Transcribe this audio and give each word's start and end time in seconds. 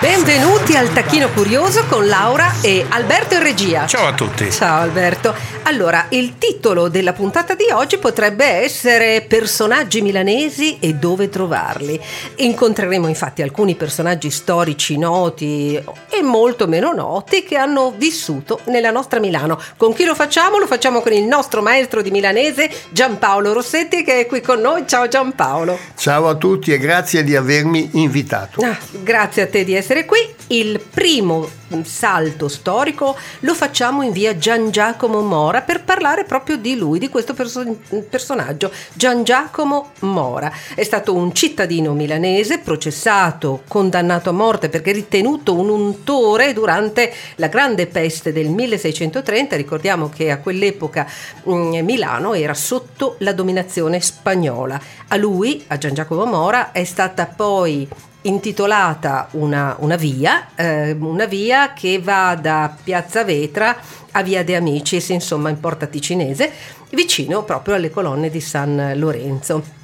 Benvenuti 0.00 0.76
al 0.76 0.92
Tacchino 0.92 1.28
Curioso 1.30 1.84
con 1.86 2.06
Laura 2.06 2.60
e 2.62 2.86
Alberto 2.88 3.34
in 3.34 3.42
regia. 3.42 3.84
Ciao 3.88 4.06
a 4.06 4.14
tutti. 4.14 4.48
Ciao 4.48 4.80
Alberto. 4.80 5.34
Allora, 5.64 6.06
il 6.10 6.38
titolo 6.38 6.88
della 6.88 7.12
puntata 7.12 7.56
di 7.56 7.64
oggi 7.72 7.98
potrebbe 7.98 8.44
essere 8.44 9.22
Personaggi 9.22 10.00
milanesi 10.00 10.78
e 10.78 10.94
dove 10.94 11.28
trovarli. 11.28 12.00
Incontreremo 12.36 13.08
infatti 13.08 13.42
alcuni 13.42 13.74
personaggi 13.74 14.30
storici 14.30 14.96
noti 14.96 15.74
e 15.74 16.22
molto 16.22 16.68
meno 16.68 16.92
noti 16.92 17.42
che 17.42 17.56
hanno 17.56 17.92
vissuto 17.96 18.60
nella 18.66 18.92
nostra 18.92 19.18
Milano. 19.18 19.60
Con 19.76 19.92
chi 19.94 20.04
lo 20.04 20.14
facciamo? 20.14 20.58
Lo 20.58 20.68
facciamo 20.68 21.00
con 21.00 21.12
il 21.12 21.24
nostro 21.24 21.60
maestro 21.60 22.02
di 22.02 22.12
milanese 22.12 22.70
Giampaolo 22.90 23.52
Rossetti 23.52 24.04
che 24.04 24.20
è 24.20 24.26
qui 24.26 24.40
con 24.40 24.60
noi. 24.60 24.84
Ciao 24.86 25.08
Giampaolo. 25.08 25.76
Ciao 25.96 26.28
a 26.28 26.36
tutti 26.36 26.72
e 26.72 26.78
grazie 26.78 27.24
di 27.24 27.34
avermi 27.34 27.90
invitato. 27.94 28.64
Ah, 28.64 28.78
grazie 29.02 29.42
a 29.42 29.46
te 29.48 29.64
di 29.64 29.74
essere 29.74 29.87
essere 29.88 30.04
qui. 30.04 30.18
Il 30.48 30.80
primo 30.80 31.48
salto 31.82 32.48
storico 32.48 33.16
lo 33.40 33.54
facciamo 33.54 34.02
in 34.02 34.12
via 34.12 34.36
Gian 34.36 34.70
Giacomo 34.70 35.22
Mora 35.22 35.62
per 35.62 35.82
parlare 35.82 36.24
proprio 36.24 36.58
di 36.58 36.76
lui, 36.76 36.98
di 36.98 37.08
questo 37.08 37.32
perso- 37.32 37.78
personaggio. 38.08 38.70
Gian 38.92 39.24
Giacomo 39.24 39.92
Mora 40.00 40.52
è 40.74 40.82
stato 40.82 41.14
un 41.14 41.32
cittadino 41.32 41.94
milanese 41.94 42.58
processato, 42.58 43.62
condannato 43.66 44.28
a 44.28 44.32
morte 44.32 44.68
perché 44.68 44.92
ritenuto 44.92 45.54
un 45.54 45.70
untore 45.70 46.52
durante 46.52 47.10
la 47.36 47.48
grande 47.48 47.86
peste 47.86 48.30
del 48.30 48.48
1630. 48.50 49.56
Ricordiamo 49.56 50.10
che 50.10 50.30
a 50.30 50.38
quell'epoca 50.38 51.06
mh, 51.44 51.52
mm, 51.52 51.74
Milano 51.84 52.34
era 52.34 52.52
sotto 52.52 53.16
la 53.20 53.32
dominazione 53.32 54.00
spagnola. 54.00 54.78
A 55.08 55.16
lui, 55.16 55.64
a 55.68 55.78
Gian 55.78 55.94
Giacomo 55.94 56.26
Mora, 56.26 56.72
è 56.72 56.84
stata 56.84 57.24
poi 57.24 57.88
intitolata 58.22 59.28
una, 59.32 59.76
una 59.78 59.96
via, 59.96 60.48
eh, 60.54 60.92
una 60.92 61.26
via 61.26 61.72
che 61.72 62.00
va 62.00 62.36
da 62.40 62.74
Piazza 62.82 63.24
Vetra 63.24 63.76
a 64.12 64.22
Via 64.22 64.42
De 64.42 64.56
Amicis, 64.56 65.08
insomma 65.10 65.50
in 65.50 65.60
Porta 65.60 65.86
Ticinese, 65.86 66.50
vicino 66.90 67.44
proprio 67.44 67.74
alle 67.74 67.90
colonne 67.90 68.30
di 68.30 68.40
San 68.40 68.92
Lorenzo. 68.96 69.76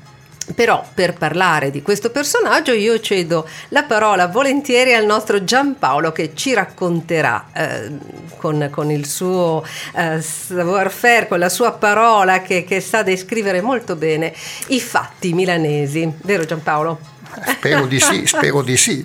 Però 0.55 0.84
per 0.92 1.14
parlare 1.14 1.70
di 1.70 1.80
questo 1.80 2.10
personaggio 2.10 2.72
io 2.72 3.00
cedo 3.00 3.48
la 3.68 3.84
parola 3.84 4.27
volentieri 4.27 4.92
al 4.92 5.06
nostro 5.06 5.42
Giampaolo 5.42 6.12
che 6.12 6.32
ci 6.34 6.52
racconterà 6.52 7.46
eh, 7.55 7.90
con, 8.36 8.68
con, 8.70 8.90
il 8.90 9.06
suo 9.06 9.64
eh, 9.94 10.20
savoir-faire, 10.20 11.28
con 11.28 11.38
la 11.38 11.48
sua 11.48 11.72
parola 11.72 12.42
che, 12.42 12.64
che 12.64 12.80
sa 12.80 13.02
descrivere 13.02 13.62
molto 13.62 13.96
bene 13.96 14.34
i 14.66 14.80
fatti 14.80 15.32
milanesi. 15.32 16.12
Vero 16.22 16.44
Giampaolo? 16.44 17.13
Spero 17.46 17.86
di 17.86 18.00
sì, 18.00 18.27
spero 18.27 18.62
di 18.62 18.77
sì. 18.77 19.04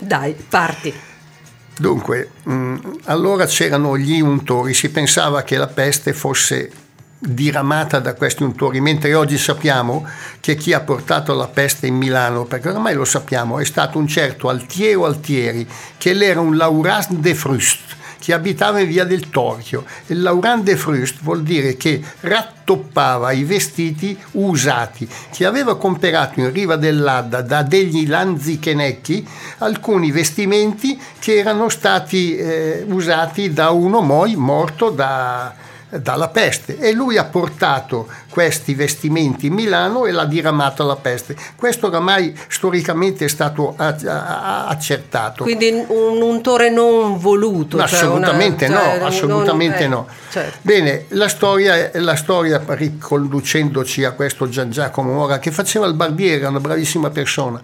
Dai, 0.00 0.34
parti. 0.48 0.92
Dunque, 1.78 2.30
mh, 2.42 2.52
mm, 2.52 2.76
allora 3.04 3.46
c'erano 3.46 3.96
gli 3.96 4.20
untori, 4.20 4.74
si 4.74 4.90
pensava 4.90 5.42
che 5.42 5.56
la 5.56 5.66
peste 5.66 6.12
fosse 6.12 6.70
diramata 7.18 7.98
da 7.98 8.14
questi 8.14 8.42
untori, 8.42 8.80
mentre 8.80 9.14
oggi 9.14 9.36
sappiamo 9.38 10.06
che 10.40 10.56
chi 10.56 10.72
ha 10.72 10.80
portato 10.80 11.34
la 11.34 11.48
peste 11.48 11.86
in 11.86 11.96
Milano, 11.96 12.44
perché 12.44 12.70
ormai 12.70 12.94
lo 12.94 13.04
sappiamo, 13.04 13.58
è 13.60 13.64
stato 13.64 13.98
un 13.98 14.06
certo 14.06 14.48
Altiero 14.48 15.04
Altieri, 15.04 15.66
che 15.96 16.10
era 16.10 16.40
un 16.40 16.56
Lauras 16.56 17.10
de 17.10 17.34
Frust 17.34 17.98
che 18.20 18.34
abitava 18.34 18.80
in 18.80 18.88
via 18.88 19.04
del 19.04 19.30
Torchio. 19.30 19.84
Il 20.06 20.20
Laurent 20.20 20.62
de 20.62 20.76
Frust 20.76 21.16
vuol 21.22 21.42
dire 21.42 21.76
che 21.76 22.00
rattoppava 22.20 23.32
i 23.32 23.42
vestiti 23.44 24.16
usati, 24.32 25.08
che 25.32 25.46
aveva 25.46 25.76
comperato 25.76 26.38
in 26.38 26.52
riva 26.52 26.76
dell'Adda 26.76 27.40
da 27.40 27.62
degli 27.62 28.06
lanzichenecchi 28.06 29.26
alcuni 29.58 30.12
vestimenti 30.12 31.00
che 31.18 31.38
erano 31.38 31.68
stati 31.70 32.36
eh, 32.36 32.84
usati 32.86 33.52
da 33.52 33.70
uno 33.70 34.00
moi 34.00 34.36
morto 34.36 34.90
da 34.90 35.59
dalla 35.90 36.28
peste 36.28 36.78
e 36.78 36.92
lui 36.92 37.16
ha 37.16 37.24
portato 37.24 38.08
questi 38.30 38.74
vestimenti 38.74 39.46
in 39.46 39.54
Milano 39.54 40.06
e 40.06 40.12
l'ha 40.12 40.24
diramata 40.24 40.84
la 40.84 40.96
peste. 40.96 41.36
Questo 41.56 41.88
oramai 41.88 42.36
storicamente 42.48 43.24
è 43.24 43.28
stato 43.28 43.74
accertato. 43.76 45.42
Quindi 45.42 45.84
un 45.88 46.22
untore 46.22 46.70
non 46.70 47.18
voluto? 47.18 47.76
Cioè 47.78 47.86
assolutamente 47.86 48.66
una, 48.66 48.80
cioè, 48.80 48.98
no, 48.98 49.06
assolutamente 49.06 49.88
non, 49.88 50.04
no. 50.04 50.06
Eh, 50.08 50.32
certo. 50.32 50.58
Bene, 50.62 51.06
la 51.08 51.28
storia, 51.28 51.90
la 51.94 52.16
storia, 52.16 52.62
riconducendoci 52.64 54.04
a 54.04 54.12
questo 54.12 54.48
Gian 54.48 54.70
Giacomo 54.70 55.12
Mora 55.12 55.38
che 55.38 55.50
faceva 55.50 55.86
il 55.86 55.94
barbiere, 55.94 56.46
una 56.46 56.60
bravissima 56.60 57.10
persona, 57.10 57.60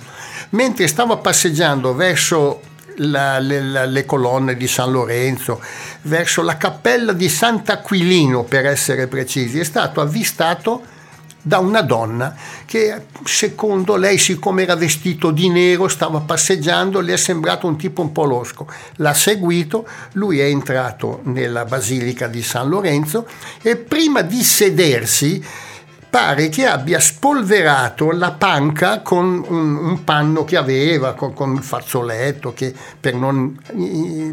mentre 0.51 0.89
stava 0.89 1.17
passeggiando 1.17 1.95
verso 1.95 2.61
la, 2.97 3.39
le, 3.39 3.87
le, 3.87 4.05
colonne 4.05 4.57
di 4.57 4.67
San 4.67 4.91
Lorenzo, 4.91 5.61
verso 6.03 6.43
la 6.43 6.57
cappella 6.57 7.13
di 7.13 7.29
Sant'Aquilino 7.29 8.45
per 8.45 8.67
essere 8.67 9.07
precisi, 9.07 9.59
è 9.59 9.65
stato 9.65 10.01
avvistato 10.01 10.95
da 11.47 11.61
una 11.61 11.83
donna 11.83 12.35
che 12.65 13.03
secondo 13.23 13.95
lei 13.95 14.19
siccome 14.19 14.65
era 14.65 14.75
vestito 14.75 15.31
di 15.31 15.49
nero 15.49 15.87
stava 15.87 16.19
passeggiando 16.19 16.99
le 16.99 17.13
è 17.13 17.17
sembrato 17.17 17.69
un 17.69 17.77
tipo 17.77 18.03
un 18.03 18.11
po' 18.11 18.25
losco. 18.25 18.67
L'ha 18.97 19.15
seguito 19.15 19.87
lui 20.15 20.41
è 20.41 20.45
entrato 20.45 21.21
nella 21.23 21.65
basilica 21.65 22.27
di 22.27 22.43
San 22.43 22.69
Lorenzo 22.69 23.29
e 23.63 23.77
prima 23.77 24.23
di 24.23 24.43
sedersi 24.43 25.45
pare 26.09 26.49
che 26.49 26.67
abbia 26.67 26.99
spolverato 27.01 28.11
la 28.11 28.33
panca 28.33 29.01
con 29.01 29.45
un, 29.47 29.77
un 29.77 30.05
panno 30.05 30.45
che 30.45 30.57
aveva, 30.57 31.15
con, 31.15 31.35
con 31.35 31.55
il 31.55 31.63
fazzoletto 31.63 32.53
che, 32.53 32.75
per, 32.99 33.15
non, 33.15 33.59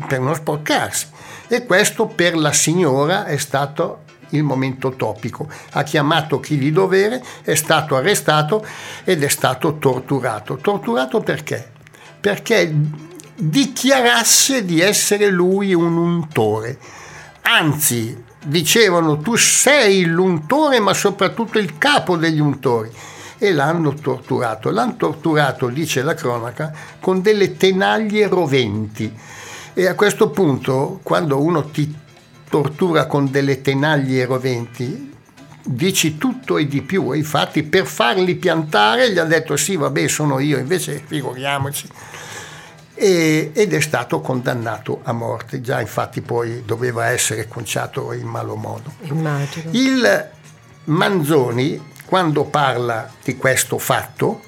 per 0.08 0.20
non 0.20 0.36
sporcarsi. 0.36 1.08
E 1.48 1.66
questo 1.66 2.08
per 2.08 2.36
la 2.36 2.54
signora 2.54 3.26
è 3.26 3.38
stato 3.38 4.04
il 4.30 4.44
momento 4.44 4.92
topico. 4.92 5.48
Ha 5.72 5.84
chiamato 5.84 6.40
chi 6.40 6.58
di 6.58 6.72
dovere, 6.72 7.24
è 7.44 7.56
stato 7.56 7.96
arrestato 7.96 8.66
ed 9.04 9.24
è 9.24 9.30
stato 9.30 9.78
torturato. 9.78 10.58
Torturato 10.58 11.20
perché? 11.20 11.72
Perché 12.20 12.74
dichiarasse 13.36 14.64
di 14.66 14.80
essere 14.82 15.30
lui 15.30 15.74
un 15.74 15.98
untore. 15.98 16.78
Anzi, 17.46 18.24
dicevano 18.46 19.18
tu 19.18 19.36
sei 19.36 20.06
l'untore 20.06 20.80
ma 20.80 20.94
soprattutto 20.94 21.60
il 21.60 21.78
capo 21.78 22.16
degli 22.16 22.40
untori 22.40 22.90
e 23.38 23.52
l'hanno 23.52 23.94
torturato. 23.94 24.70
L'hanno 24.70 24.96
torturato, 24.96 25.68
dice 25.68 26.02
la 26.02 26.14
cronaca, 26.14 26.72
con 27.00 27.22
delle 27.22 27.58
tenaglie 27.58 28.28
roventi. 28.28 29.14
E 29.74 29.88
a 29.88 29.96
questo 29.96 30.30
punto, 30.30 31.00
quando 31.04 31.42
uno 31.42 31.66
ti 31.66 31.94
tortura 32.50 33.08
con 33.08 33.30
delle 33.30 33.62
tenaglie 33.62 34.26
roventi, 34.26 35.12
dici 35.64 36.18
tutto 36.18 36.58
e 36.58 36.68
di 36.68 36.82
più. 36.82 37.12
E 37.12 37.18
infatti, 37.18 37.64
per 37.64 37.86
farli 37.86 38.36
piantare, 38.36 39.12
gli 39.12 39.20
ha 39.20 39.26
detto: 39.26 39.58
Sì, 39.58 39.76
vabbè, 39.76 40.08
sono 40.08 40.40
io, 40.40 40.58
invece, 40.58 41.04
figuriamoci 41.06 41.88
e, 42.96 43.52
ed 43.54 43.74
è 43.74 43.80
stato 43.80 44.22
condannato 44.22 45.02
a 45.04 45.14
morte. 45.14 45.62
Già 45.62 45.82
infatti 45.82 46.22
poi 46.22 46.64
doveva 46.66 47.08
essere 47.08 47.48
conciato 47.48 48.14
in 48.14 48.28
malo 48.28 48.56
modo. 48.56 48.94
Immagino. 49.02 49.70
Il 49.72 50.30
Manzoni, 50.86 51.92
quando 52.06 52.44
parla 52.46 53.12
di 53.24 53.38
questo 53.38 53.78
fatto, 53.78 54.42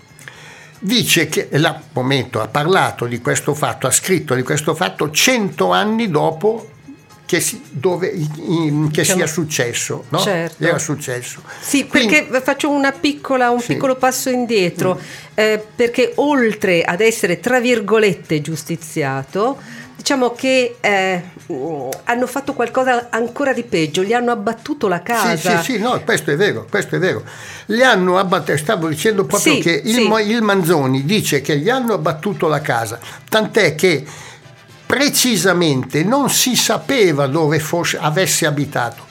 dice 0.79 1.28
che 1.28 1.50
al 1.51 1.81
momento 1.94 2.41
ha 2.41 2.47
parlato 2.47 3.05
di 3.05 3.19
questo 3.19 3.53
fatto, 3.53 3.88
ha 3.88 3.91
scritto 3.91 4.35
di 4.35 4.44
questo 4.44 4.75
fatto 4.75 5.09
cento 5.09 5.72
anni 5.72 6.09
dopo 6.09 6.69
che, 7.25 7.40
si, 7.40 7.62
dove, 7.69 8.08
in, 8.08 8.90
che 8.91 9.02
diciamo, 9.02 9.19
sia 9.19 9.28
successo, 9.28 10.06
no? 10.09 10.19
Certo. 10.19 10.63
Era 10.63 10.78
successo. 10.78 11.41
Sì, 11.59 11.88
Quindi, 11.88 12.24
perché 12.24 12.41
faccio 12.41 12.69
piccola, 13.00 13.50
un 13.50 13.59
sì. 13.59 13.74
piccolo 13.74 13.96
passo 13.96 14.30
indietro, 14.30 14.96
mm. 14.96 15.34
eh, 15.34 15.66
perché 15.75 16.14
oltre 16.16 16.84
ad 16.84 17.02
essere, 17.02 17.40
tra 17.40 17.59
virgolette, 17.59 18.41
giustiziato, 18.41 19.58
diciamo 19.96 20.34
che 20.34 20.76
eh, 20.82 21.23
hanno 22.03 22.28
fatto 22.28 22.53
qualcosa 22.53 23.08
ancora 23.09 23.53
di 23.53 23.64
peggio, 23.64 24.03
gli 24.03 24.14
hanno 24.14 24.32
abbattuto 24.32 24.88
la 24.88 25.02
casa. 25.02 25.35
Sì, 25.35 25.64
sì, 25.64 25.72
sì, 25.73 25.79
no, 25.79 25.99
questo 26.03 26.29
è 26.29 26.35
vero, 26.35 26.67
questo 26.70 26.97
è 26.97 26.99
vero. 26.99 27.23
Li 27.67 27.82
hanno 27.82 28.20
abbattuto, 28.20 28.55
stavo 28.55 28.88
dicendo 28.88 29.26
proprio 29.26 29.53
sì, 29.53 29.61
che 29.61 29.82
il, 29.84 29.94
sì. 29.96 30.29
il 30.29 30.44
Manzoni 30.44 31.05
dice 31.05 31.41
che 31.41 31.58
gli 31.58 31.70
hanno 31.70 31.94
abbattuto 31.94 32.47
la 32.47 32.61
casa, 32.61 32.99
tant'è 33.28 33.73
che 33.73 34.05
precisamente 34.85 36.03
non 36.03 36.29
si 36.29 36.55
sapeva 36.55 37.28
dove 37.28 37.59
fosse, 37.59 37.97
avesse 37.97 38.46
abitato. 38.46 39.03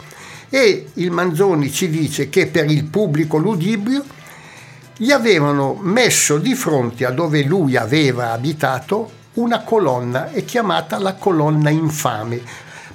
E 0.48 0.90
il 0.94 1.10
Manzoni 1.10 1.70
ci 1.72 1.88
dice 1.88 2.28
che 2.28 2.46
per 2.46 2.70
il 2.70 2.84
pubblico 2.84 3.38
ludibrio 3.38 4.04
gli 4.96 5.10
avevano 5.10 5.76
messo 5.80 6.38
di 6.38 6.54
fronte 6.54 7.04
a 7.04 7.10
dove 7.10 7.42
lui 7.42 7.76
aveva 7.76 8.30
abitato 8.30 9.22
una 9.34 9.62
colonna 9.62 10.30
è 10.30 10.44
chiamata 10.44 10.98
la 10.98 11.14
colonna 11.14 11.68
infame 11.70 12.40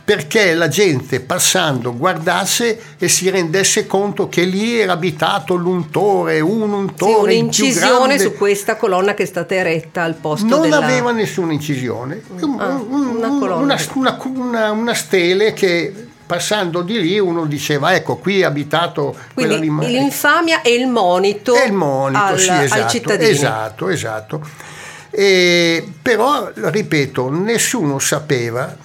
perché 0.10 0.56
la 0.56 0.70
gente 0.70 1.20
passando 1.20 1.96
guardasse 1.96 2.96
e 2.98 3.08
si 3.08 3.30
rendesse 3.30 3.86
conto 3.86 4.28
che 4.28 4.42
lì 4.42 4.80
era 4.80 4.94
abitato 4.94 5.54
l'untore, 5.54 6.40
un 6.40 6.74
untore. 6.74 7.32
Sì, 7.32 7.38
un'incisione 7.38 8.18
su 8.18 8.34
questa 8.34 8.76
colonna 8.76 9.14
che 9.14 9.22
è 9.22 9.26
stata 9.28 9.54
eretta 9.54 10.02
al 10.02 10.16
posto 10.16 10.48
non 10.48 10.62
della... 10.62 10.78
aveva 10.78 11.12
nessuna 11.12 11.54
incisione, 11.54 12.24
ah, 12.58 12.70
un, 12.90 13.18
una, 13.18 13.28
una, 13.30 14.20
una, 14.34 14.72
una 14.72 14.94
stele 14.96 15.54
che 15.54 15.94
passando 16.26 16.82
di 16.82 17.00
lì 17.00 17.20
uno 17.20 17.46
diceva 17.46 17.94
ecco 17.94 18.16
qui 18.16 18.42
è 18.42 18.46
abitato 18.46 19.16
quindi 19.36 19.60
l'infamia 19.60 20.64
e 20.64 20.74
il 20.74 20.88
monito, 20.88 21.54
e 21.54 21.68
il 21.68 21.74
monito 21.74 22.20
al, 22.20 22.40
sì, 22.40 22.50
esatto, 22.50 22.82
ai 22.82 22.90
cittadini 22.90 23.30
esatto 23.30 23.90
esatto. 23.90 24.42
E, 25.12 25.88
però 26.02 26.50
ripeto 26.56 27.30
nessuno 27.30 28.00
sapeva 28.00 28.76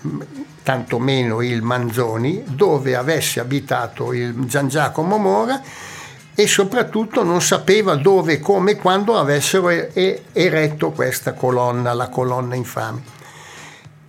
tantomeno 0.65 1.43
il 1.43 1.63
Manzoni, 1.63 2.43
dove 2.47 2.97
avesse 2.97 3.39
abitato 3.39 4.13
il 4.13 4.35
Gian 4.47 4.67
Giacomo 4.67 5.19
Mora 5.19 5.63
e 6.35 6.47
soprattutto 6.49 7.23
non 7.23 7.41
sapeva 7.41 7.95
dove, 7.95 8.41
come 8.41 8.73
e 8.73 8.77
quando 8.77 9.17
avessero 9.17 9.69
eretto 9.69 10.91
questa 10.91 11.35
colonna, 11.35 11.93
la 11.93 12.09
colonna 12.09 12.57
infame. 12.57 13.03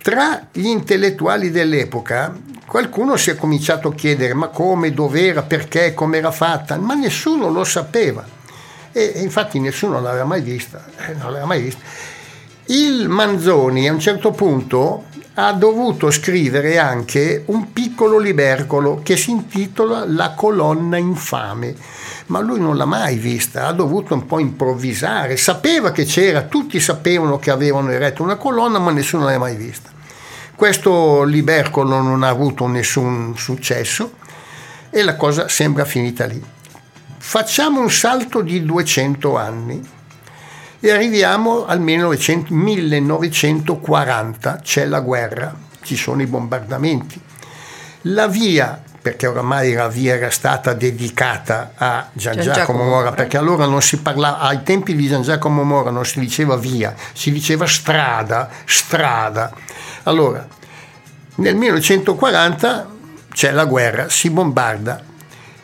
Tra 0.02 0.48
gli 0.50 0.66
intellettuali 0.66 1.50
dell'epoca 1.50 2.34
qualcuno 2.66 3.16
si 3.16 3.30
è 3.30 3.36
cominciato 3.36 3.88
a 3.88 3.94
chiedere 3.94 4.34
ma 4.34 4.48
come, 4.48 4.92
dov'era, 4.92 5.42
perché, 5.42 5.94
come 5.94 6.18
era 6.18 6.32
fatta, 6.32 6.76
ma 6.76 6.94
nessuno 6.94 7.48
lo 7.50 7.64
sapeva 7.64 8.24
e, 8.92 9.12
infatti 9.16 9.60
nessuno 9.60 10.00
l'aveva 10.00 10.24
mai 10.24 10.40
vista. 10.40 10.86
Eh, 10.96 11.14
l'aveva 11.18 11.44
mai 11.44 11.60
vista. 11.60 11.82
Il 12.66 13.08
Manzoni 13.10 13.86
a 13.88 13.92
un 13.92 14.00
certo 14.00 14.30
punto 14.30 15.04
ha 15.38 15.52
dovuto 15.52 16.10
scrivere 16.10 16.78
anche 16.78 17.42
un 17.46 17.72
piccolo 17.72 18.18
libercolo 18.18 19.00
che 19.02 19.18
si 19.18 19.30
intitola 19.30 20.06
La 20.06 20.30
colonna 20.30 20.96
infame, 20.96 21.74
ma 22.26 22.40
lui 22.40 22.58
non 22.58 22.76
l'ha 22.76 22.86
mai 22.86 23.16
vista, 23.16 23.66
ha 23.66 23.72
dovuto 23.72 24.14
un 24.14 24.24
po' 24.24 24.38
improvvisare, 24.38 25.36
sapeva 25.36 25.92
che 25.92 26.04
c'era, 26.04 26.42
tutti 26.42 26.80
sapevano 26.80 27.38
che 27.38 27.50
avevano 27.50 27.90
eretto 27.90 28.22
una 28.22 28.36
colonna, 28.36 28.78
ma 28.78 28.90
nessuno 28.92 29.24
l'aveva 29.24 29.44
mai 29.44 29.56
vista. 29.56 29.90
Questo 30.54 31.22
libercolo 31.24 32.00
non 32.00 32.22
ha 32.22 32.28
avuto 32.28 32.66
nessun 32.66 33.34
successo 33.36 34.14
e 34.88 35.02
la 35.02 35.16
cosa 35.16 35.48
sembra 35.48 35.84
finita 35.84 36.24
lì. 36.24 36.42
Facciamo 37.18 37.80
un 37.80 37.90
salto 37.90 38.40
di 38.40 38.64
200 38.64 39.36
anni 39.36 39.86
e 40.80 40.90
arriviamo 40.90 41.64
al 41.64 41.80
1940, 41.80 44.60
c'è 44.62 44.84
la 44.84 45.00
guerra, 45.00 45.54
ci 45.82 45.96
sono 45.96 46.20
i 46.22 46.26
bombardamenti. 46.26 47.20
La 48.02 48.28
via, 48.28 48.80
perché 49.00 49.26
oramai 49.26 49.72
la 49.72 49.88
via 49.88 50.14
era 50.14 50.30
stata 50.30 50.74
dedicata 50.74 51.72
a 51.76 52.08
Gian 52.12 52.40
Giacomo 52.40 52.84
Mora, 52.84 53.12
perché 53.12 53.36
allora 53.36 53.66
non 53.66 53.82
si 53.82 53.98
parlava, 53.98 54.38
ai 54.40 54.62
tempi 54.62 54.94
di 54.94 55.06
Gian 55.06 55.22
Giacomo 55.22 55.62
Mora 55.62 55.90
non 55.90 56.04
si 56.04 56.20
diceva 56.20 56.56
via, 56.56 56.94
si 57.12 57.32
diceva 57.32 57.66
strada, 57.66 58.48
strada. 58.64 59.52
Allora, 60.04 60.46
nel 61.36 61.56
1940 61.56 62.88
c'è 63.32 63.50
la 63.50 63.64
guerra, 63.64 64.08
si 64.08 64.30
bombarda 64.30 65.02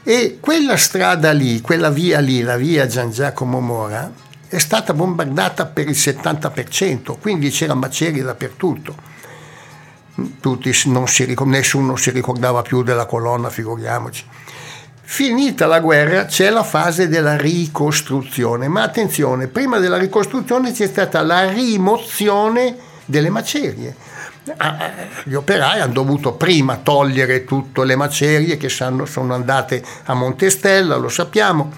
e 0.03 0.39
quella 0.41 0.77
strada 0.77 1.33
lì, 1.33 1.61
quella 1.61 1.91
via 1.91 2.19
lì, 2.21 2.43
la 2.43 2.57
via 2.57 2.87
Gian 2.87 3.11
Giacomo 3.11 3.61
Mora, 3.61 4.11
è 4.53 4.59
stata 4.59 4.93
bombardata 4.93 5.65
per 5.65 5.89
il 5.89 5.97
70%, 5.97 7.17
quindi 7.19 7.49
c'era 7.49 7.73
macerie 7.73 8.23
dappertutto. 8.23 8.95
Si, 10.71 10.91
nessuno 10.91 11.97
si 11.97 12.11
ricordava 12.11 12.61
più 12.61 12.83
della 12.83 13.07
colonna, 13.07 13.49
figuriamoci. 13.49 14.27
Finita 15.01 15.65
la 15.65 15.81
guerra 15.81 16.27
c'è 16.27 16.51
la 16.51 16.65
fase 16.65 17.09
della 17.09 17.39
ricostruzione, 17.39 18.69
ma 18.69 18.83
attenzione, 18.83 19.47
prima 19.47 19.79
della 19.79 19.97
ricostruzione 19.97 20.71
c'è 20.73 20.87
stata 20.87 21.23
la 21.23 21.49
rimozione 21.49 22.77
delle 23.07 23.31
macerie. 23.31 23.97
Gli 25.25 25.33
operai 25.33 25.81
hanno 25.81 25.95
dovuto 25.95 26.35
prima 26.35 26.77
togliere 26.77 27.45
tutte 27.45 27.87
le 27.87 27.97
macerie 27.97 28.59
che 28.59 28.69
sono 28.69 29.07
andate 29.33 29.83
a 30.05 30.13
Montestella, 30.13 30.97
lo 30.97 31.09
sappiamo, 31.09 31.73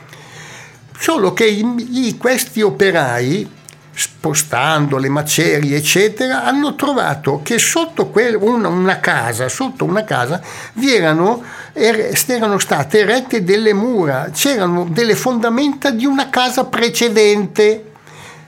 Solo 0.99 1.33
che 1.33 1.47
i, 1.47 2.17
questi 2.19 2.63
operai, 2.63 3.51
spostando 3.95 4.97
le 4.97 5.09
macerie, 5.09 5.77
eccetera, 5.77 6.45
hanno 6.45 6.75
trovato 6.75 7.41
che 7.43 7.59
sotto 7.59 8.09
quel, 8.09 8.37
una, 8.37 8.69
una, 8.69 8.99
casa, 9.01 9.49
sotto 9.49 9.85
una 9.85 10.05
casa, 10.05 10.41
erano, 10.81 11.43
er, 11.73 12.13
erano 12.27 12.59
state 12.59 13.01
erette 13.01 13.45
delle 13.45 13.73
mura, 13.73 14.31
c'erano 14.33 14.87
delle 14.91 15.15
fondamenta 15.15 15.91
di 15.91 16.07
una 16.07 16.29
casa 16.31 16.65
precedente. 16.65 17.91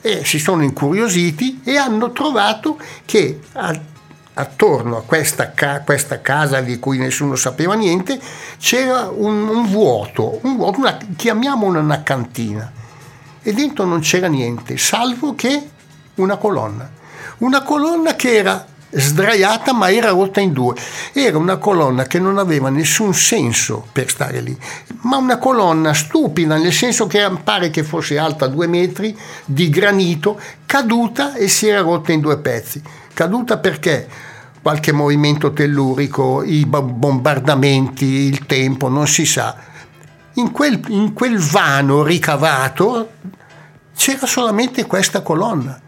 E 0.00 0.24
si 0.24 0.38
sono 0.38 0.62
incuriositi 0.62 1.62
e 1.64 1.76
hanno 1.76 2.12
trovato 2.12 2.78
che 3.04 3.40
attorno 4.38 4.98
a 4.98 5.02
questa, 5.02 5.52
ca- 5.52 5.80
questa, 5.80 6.20
casa 6.20 6.60
di 6.60 6.78
cui 6.78 6.98
nessuno 6.98 7.36
sapeva 7.36 7.74
niente 7.74 8.18
c'era 8.58 9.08
un, 9.08 9.48
un 9.48 9.66
vuoto, 9.70 10.40
un 10.42 10.56
vuoto 10.56 10.78
una, 10.78 10.98
chiamiamola 11.16 11.80
una 11.80 12.02
cantina 12.02 12.70
e 13.42 13.52
dentro 13.52 13.84
non 13.84 14.00
c'era 14.00 14.26
niente 14.26 14.76
salvo 14.76 15.34
che 15.34 15.70
una 16.16 16.36
colonna. 16.36 16.90
Una 17.38 17.62
colonna 17.62 18.14
che 18.14 18.36
era 18.36 18.64
sdraiata 18.88 19.72
ma 19.72 19.90
era 19.90 20.10
rotta 20.10 20.40
in 20.40 20.52
due. 20.52 20.74
Era 21.12 21.38
una 21.38 21.56
colonna 21.56 22.04
che 22.04 22.18
non 22.18 22.38
aveva 22.38 22.68
nessun 22.68 23.14
senso 23.14 23.86
per 23.92 24.10
stare 24.10 24.40
lì 24.40 24.56
ma 25.02 25.16
una 25.16 25.38
colonna 25.38 25.94
stupida 25.94 26.56
nel 26.56 26.72
senso 26.72 27.06
che 27.06 27.28
pare 27.42 27.70
che 27.70 27.84
fosse 27.84 28.18
alta 28.18 28.48
due 28.48 28.66
metri 28.66 29.16
di 29.44 29.70
granito 29.70 30.38
caduta 30.66 31.34
e 31.34 31.48
si 31.48 31.68
era 31.68 31.80
rotta 31.80 32.12
in 32.12 32.20
due 32.20 32.38
pezzi. 32.38 32.82
Caduta 33.14 33.56
perché 33.58 34.06
qualche 34.66 34.90
movimento 34.90 35.52
tellurico, 35.52 36.42
i 36.42 36.66
bombardamenti, 36.66 38.04
il 38.04 38.46
tempo, 38.46 38.88
non 38.88 39.06
si 39.06 39.24
sa. 39.24 39.54
In 40.34 40.50
quel, 40.50 40.82
in 40.88 41.12
quel 41.12 41.38
vano 41.38 42.02
ricavato 42.02 43.10
c'era 43.96 44.26
solamente 44.26 44.84
questa 44.86 45.22
colonna. 45.22 45.80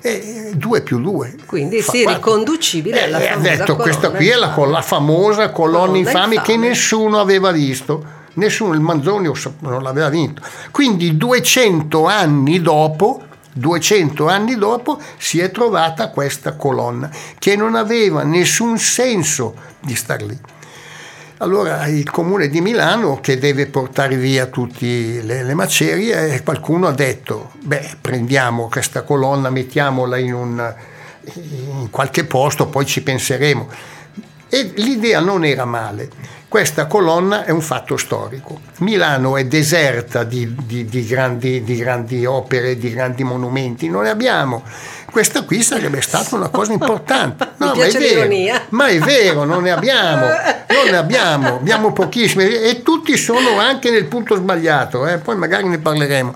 E 0.00 0.50
2 0.52 0.80
più 0.80 1.00
2. 1.00 1.36
Quindi 1.46 1.80
sì, 1.80 2.02
quattro. 2.02 2.34
riconducibile 2.34 3.02
eh, 3.02 3.04
alla 3.04 3.20
famosa 3.20 3.52
Ha 3.52 3.56
detto, 3.56 3.76
questa 3.76 4.10
qui 4.10 4.28
è 4.28 4.34
la, 4.34 4.52
la 4.66 4.82
famosa 4.82 5.50
colonna, 5.50 5.78
colonna 5.78 5.98
infame, 5.98 6.34
infame, 6.34 6.42
che 6.42 6.56
nessuno 6.56 7.20
aveva 7.20 7.52
visto. 7.52 8.04
Nessuno, 8.32 8.74
il 8.74 8.80
Manzoni 8.80 9.30
non 9.60 9.80
l'aveva 9.80 10.08
vinto. 10.08 10.42
Quindi 10.72 11.16
200 11.16 12.04
anni 12.06 12.60
dopo 12.60 13.22
200 13.54 14.28
anni 14.28 14.56
dopo 14.56 15.00
si 15.16 15.38
è 15.40 15.50
trovata 15.50 16.10
questa 16.10 16.54
colonna 16.54 17.08
che 17.38 17.56
non 17.56 17.76
aveva 17.76 18.22
nessun 18.24 18.78
senso 18.78 19.54
di 19.80 19.94
star 19.94 20.22
lì. 20.22 20.38
Allora 21.38 21.86
il 21.86 22.08
comune 22.10 22.48
di 22.48 22.60
Milano 22.60 23.20
che 23.20 23.38
deve 23.38 23.66
portare 23.66 24.16
via 24.16 24.46
tutte 24.46 25.20
le, 25.22 25.42
le, 25.42 25.54
macerie, 25.54 26.42
qualcuno 26.42 26.86
ha 26.86 26.92
detto, 26.92 27.52
beh 27.60 27.96
prendiamo 28.00 28.68
questa 28.68 29.02
colonna, 29.02 29.50
mettiamola 29.50 30.16
in, 30.16 30.32
un, 30.32 30.74
in 31.34 31.90
qualche 31.90 32.24
posto, 32.24 32.68
poi 32.68 32.86
ci 32.86 33.02
penseremo. 33.02 33.68
E 34.48 34.72
l'idea 34.76 35.20
non 35.20 35.44
era 35.44 35.64
male. 35.64 36.08
Questa 36.54 36.86
colonna 36.86 37.44
è 37.44 37.50
un 37.50 37.60
fatto 37.60 37.96
storico. 37.96 38.60
Milano 38.78 39.36
è 39.36 39.44
deserta 39.44 40.22
di, 40.22 40.54
di, 40.64 40.84
di, 40.84 41.04
grandi, 41.04 41.64
di 41.64 41.74
grandi 41.74 42.24
opere, 42.26 42.78
di 42.78 42.92
grandi 42.92 43.24
monumenti, 43.24 43.88
non 43.88 44.04
ne 44.04 44.10
abbiamo. 44.10 44.62
Questa 45.10 45.42
qui 45.42 45.64
sarebbe 45.64 46.00
stata 46.00 46.36
una 46.36 46.50
cosa 46.50 46.72
importante. 46.72 47.50
No, 47.64 47.74
ma, 47.74 47.84
è 47.84 47.90
vero, 47.90 48.62
ma 48.68 48.86
è 48.86 48.98
vero, 48.98 49.44
non 49.44 49.62
ne 49.62 49.70
abbiamo, 49.70 50.26
non 50.26 50.90
ne 50.90 50.96
abbiamo, 50.96 51.56
abbiamo 51.56 51.92
pochissime 51.92 52.60
e 52.60 52.82
tutti 52.82 53.16
sono 53.16 53.58
anche 53.58 53.90
nel 53.90 54.04
punto 54.04 54.36
sbagliato, 54.36 55.06
eh? 55.06 55.18
poi 55.18 55.36
magari 55.36 55.66
ne 55.66 55.78
parleremo. 55.78 56.34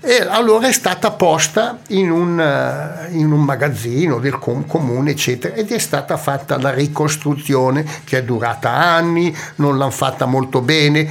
E 0.00 0.20
allora 0.20 0.68
è 0.68 0.72
stata 0.72 1.10
posta 1.10 1.78
in 1.88 2.10
un, 2.10 2.38
eh, 2.38 3.16
in 3.16 3.32
un 3.32 3.42
magazzino 3.42 4.20
del 4.20 4.38
comune, 4.38 5.10
eccetera, 5.10 5.54
ed 5.54 5.72
è 5.72 5.78
stata 5.78 6.16
fatta 6.16 6.56
la 6.56 6.70
ricostruzione 6.70 7.84
che 8.04 8.18
è 8.18 8.22
durata 8.22 8.70
anni, 8.70 9.34
non 9.56 9.76
l'hanno 9.76 9.90
fatta 9.90 10.26
molto 10.26 10.60
bene. 10.60 11.08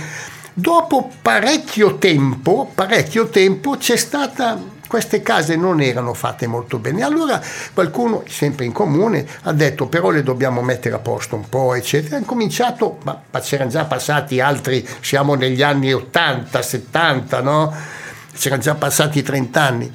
Dopo 0.54 1.12
parecchio 1.22 1.98
tempo, 1.98 2.72
parecchio 2.74 3.28
tempo 3.28 3.78
c'è 3.78 3.98
stata 3.98 4.76
queste 4.88 5.22
case 5.22 5.58
non 5.58 5.82
erano 5.82 6.14
fatte 6.14 6.48
molto 6.48 6.80
bene. 6.80 7.04
Allora 7.04 7.42
qualcuno, 7.74 8.24
sempre 8.28 8.66
in 8.66 8.72
comune, 8.72 9.28
ha 9.44 9.52
detto 9.52 9.88
però 9.88 10.10
le 10.10 10.24
dobbiamo 10.24 10.62
mettere 10.62 10.96
a 10.96 11.00
posto 11.00 11.36
un 11.36 11.48
po', 11.50 11.76
eccetera. 11.76 12.16
Hanno 12.16 12.26
cominciato, 12.26 13.00
ma, 13.04 13.22
ma 13.30 13.40
c'erano 13.42 13.70
già 13.70 13.84
passati 13.84 14.40
altri, 14.40 14.88
siamo 15.02 15.36
negli 15.36 15.62
anni 15.62 15.94
80, 15.94 16.62
70, 16.62 17.42
no? 17.42 18.06
C'erano 18.38 18.62
già 18.62 18.76
passati 18.76 19.22
30 19.22 19.62
anni, 19.62 19.92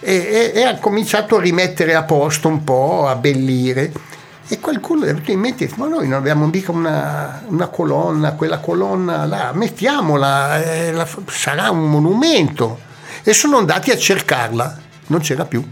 e, 0.00 0.14
e, 0.14 0.52
e 0.54 0.62
ha 0.64 0.78
cominciato 0.78 1.36
a 1.36 1.40
rimettere 1.40 1.94
a 1.94 2.02
posto 2.02 2.48
un 2.48 2.64
po', 2.64 3.06
a 3.06 3.12
abbellire. 3.12 3.92
E 4.46 4.60
qualcuno 4.60 5.04
è 5.04 5.06
venuto 5.06 5.30
in 5.30 5.40
mente, 5.40 5.70
ma 5.76 5.86
noi 5.86 6.06
non 6.06 6.18
abbiamo 6.18 6.46
mica 6.46 6.70
una, 6.70 7.42
una 7.46 7.68
colonna, 7.68 8.32
quella 8.32 8.58
colonna 8.58 9.24
là, 9.24 9.52
mettiamola, 9.54 10.62
eh, 10.62 10.92
la, 10.92 11.08
sarà 11.28 11.70
un 11.70 11.88
monumento. 11.88 12.80
E 13.22 13.32
sono 13.32 13.56
andati 13.56 13.90
a 13.90 13.96
cercarla, 13.96 14.78
non 15.06 15.20
c'era 15.20 15.46
più, 15.46 15.66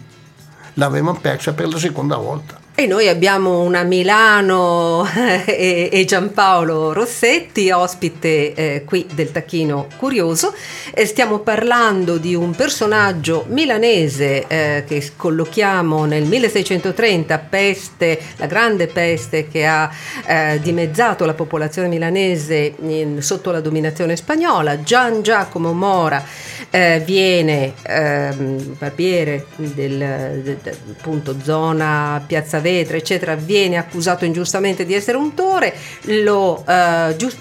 l'avevano 0.75 1.19
persa 1.21 1.53
per 1.53 1.69
la 1.69 1.79
seconda 1.79 2.17
volta. 2.17 2.62
E 2.75 2.87
noi 2.87 3.07
abbiamo 3.07 3.61
una 3.61 3.83
Milano 3.83 5.07
e, 5.45 5.91
e 5.93 6.05
Giampaolo 6.07 6.95
Rossetti, 6.95 7.71
ospite 7.71 8.55
eh, 8.55 8.85
qui 8.87 9.07
del 9.13 9.31
Tacchino 9.31 9.89
Curioso. 9.99 10.55
E 10.95 11.05
stiamo 11.05 11.41
parlando 11.41 12.17
di 12.17 12.35
un 12.35 12.53
personaggio 12.53 13.45
milanese 13.49 14.47
eh, 14.47 14.85
che 14.87 15.07
collochiamo 15.15 16.07
nel 16.07 16.25
1630, 16.25 17.39
peste, 17.41 18.19
la 18.37 18.47
grande 18.47 18.87
peste 18.87 19.49
che 19.49 19.67
ha 19.67 19.91
eh, 20.27 20.59
dimezzato 20.63 21.27
la 21.27 21.35
popolazione 21.35 21.89
milanese 21.89 22.75
in, 22.81 23.21
sotto 23.21 23.51
la 23.51 23.61
dominazione 23.61 24.17
spagnola. 24.17 24.83
Gian 24.83 25.21
Giacomo 25.21 25.75
Mora 25.75 26.25
eh, 26.71 27.03
viene 27.05 27.75
ehm, 27.83 28.77
barbiere 28.79 29.45
del, 29.57 29.75
del, 29.75 30.57
del, 30.63 30.77
appunto 30.99 31.37
zona 31.43 32.23
Piazza 32.27 32.61
Vetra, 32.63 32.97
eccetera, 32.97 33.35
viene 33.35 33.77
accusato 33.77 34.25
ingiustamente 34.25 34.87
di 34.87 34.95
essere 34.95 35.19
un 35.19 35.35
tore, 35.35 35.75
lo, 36.03 36.65
eh, 36.67 37.15
giust- 37.17 37.39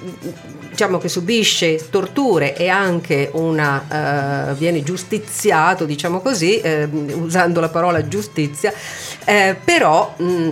diciamo 0.70 0.98
che 0.98 1.08
subisce 1.08 1.90
torture 1.90 2.56
e 2.56 2.68
anche 2.68 3.30
una, 3.34 4.50
eh, 4.50 4.54
viene 4.56 4.84
giustiziato, 4.84 5.86
diciamo 5.86 6.20
così, 6.20 6.60
eh, 6.60 6.84
usando 7.13 7.62
la 7.62 7.70
parola 7.70 8.06
giustizia, 8.08 8.74
eh, 9.24 9.56
però... 9.63 10.13
Mh, 10.18 10.50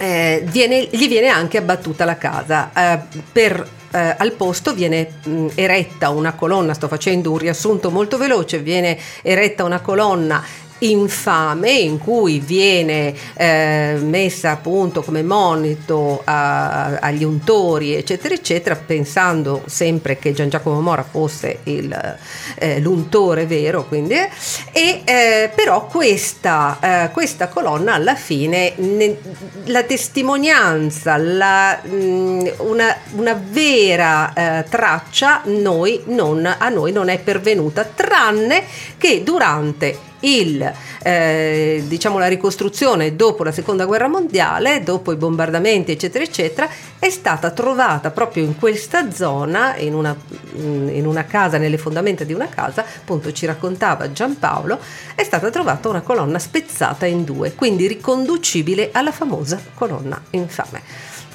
eh, 0.00 0.44
viene, 0.46 0.86
gli 0.92 1.08
viene 1.08 1.26
anche 1.26 1.58
abbattuta 1.58 2.04
la 2.04 2.16
casa 2.16 2.70
eh, 2.72 3.00
per 3.32 3.68
eh, 3.90 4.14
al 4.18 4.32
posto 4.32 4.74
viene 4.74 5.10
mh, 5.24 5.46
eretta 5.54 6.10
una 6.10 6.34
colonna, 6.34 6.74
sto 6.74 6.88
facendo 6.88 7.30
un 7.32 7.38
riassunto 7.38 7.90
molto 7.90 8.18
veloce, 8.18 8.58
viene 8.58 8.98
eretta 9.22 9.64
una 9.64 9.80
colonna 9.80 10.42
infame 10.80 11.70
in 11.70 11.98
cui 11.98 12.38
viene 12.38 13.14
eh, 13.34 13.98
messa 14.00 14.52
appunto 14.52 15.02
come 15.02 15.22
monito 15.22 16.22
a, 16.24 16.98
agli 16.98 17.24
untori 17.24 17.94
eccetera 17.94 18.34
eccetera 18.34 18.76
pensando 18.76 19.62
sempre 19.66 20.18
che 20.18 20.32
Gian 20.32 20.48
Giacomo 20.48 20.80
Mora 20.80 21.02
fosse 21.02 21.60
il, 21.64 22.16
eh, 22.56 22.80
l'untore 22.80 23.46
vero 23.46 23.86
quindi 23.86 24.14
eh, 24.14 24.30
e 24.72 25.50
però 25.54 25.86
questa, 25.86 26.78
eh, 26.80 27.10
questa, 27.12 27.48
colonna 27.48 27.94
alla 27.94 28.14
fine 28.14 28.72
ne, 28.76 29.16
la 29.64 29.82
testimonianza 29.82 31.16
la, 31.16 31.80
mh, 31.82 32.52
una, 32.58 32.96
una, 33.12 33.40
vera 33.50 34.32
eh, 34.32 34.64
traccia 34.68 35.42
noi 35.44 36.02
non, 36.06 36.46
a 36.46 36.68
noi 36.68 36.92
non 36.92 37.08
è 37.08 37.18
pervenuta 37.18 37.84
tranne 37.84 38.64
che 38.96 39.22
durante 39.22 40.07
il, 40.20 40.72
eh, 41.02 41.82
diciamo 41.86 42.18
la 42.18 42.26
ricostruzione 42.26 43.14
dopo 43.16 43.44
la 43.44 43.52
seconda 43.52 43.84
guerra 43.84 44.08
mondiale, 44.08 44.82
dopo 44.82 45.12
i 45.12 45.16
bombardamenti 45.16 45.92
eccetera 45.92 46.24
eccetera, 46.24 46.68
è 46.98 47.10
stata 47.10 47.50
trovata 47.50 48.10
proprio 48.10 48.44
in 48.44 48.56
questa 48.56 49.10
zona, 49.12 49.76
in 49.76 49.94
una, 49.94 50.16
in 50.54 51.04
una 51.06 51.24
casa, 51.24 51.58
nelle 51.58 51.78
fondamenta 51.78 52.24
di 52.24 52.32
una 52.32 52.48
casa, 52.48 52.84
appunto 52.84 53.32
ci 53.32 53.46
raccontava 53.46 54.10
Giampaolo, 54.10 54.78
è 55.14 55.22
stata 55.22 55.50
trovata 55.50 55.88
una 55.88 56.00
colonna 56.00 56.38
spezzata 56.38 57.06
in 57.06 57.24
due, 57.24 57.54
quindi 57.54 57.86
riconducibile 57.86 58.90
alla 58.92 59.12
famosa 59.12 59.60
colonna 59.74 60.20
infame. 60.30 60.82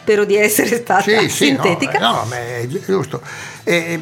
Spero 0.04 0.26
di 0.26 0.36
essere 0.36 0.76
stata 0.76 1.02
sì, 1.02 1.30
sintetica. 1.30 1.94
Sì, 1.94 2.00
no, 2.00 2.12
no, 2.12 2.26
ma 2.28 2.36
è 2.38 2.68
giusto. 2.68 3.22
E, 3.64 3.74
e, 3.74 4.02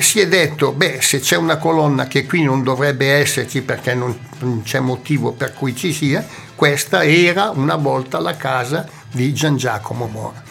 si 0.00 0.20
è 0.20 0.28
detto, 0.28 0.72
beh, 0.72 1.00
se 1.00 1.20
c'è 1.20 1.36
una 1.36 1.56
colonna 1.56 2.06
che 2.06 2.24
qui 2.24 2.42
non 2.42 2.62
dovrebbe 2.62 3.12
esserci 3.12 3.62
perché 3.62 3.94
non, 3.94 4.16
non 4.40 4.62
c'è 4.62 4.80
motivo 4.80 5.32
per 5.32 5.52
cui 5.52 5.76
ci 5.76 5.92
sia, 5.92 6.26
questa 6.54 7.04
era 7.04 7.50
una 7.50 7.76
volta 7.76 8.18
la 8.20 8.36
casa 8.36 8.86
di 9.10 9.32
Gian 9.32 9.56
Giacomo 9.56 10.06
Mora. 10.06 10.42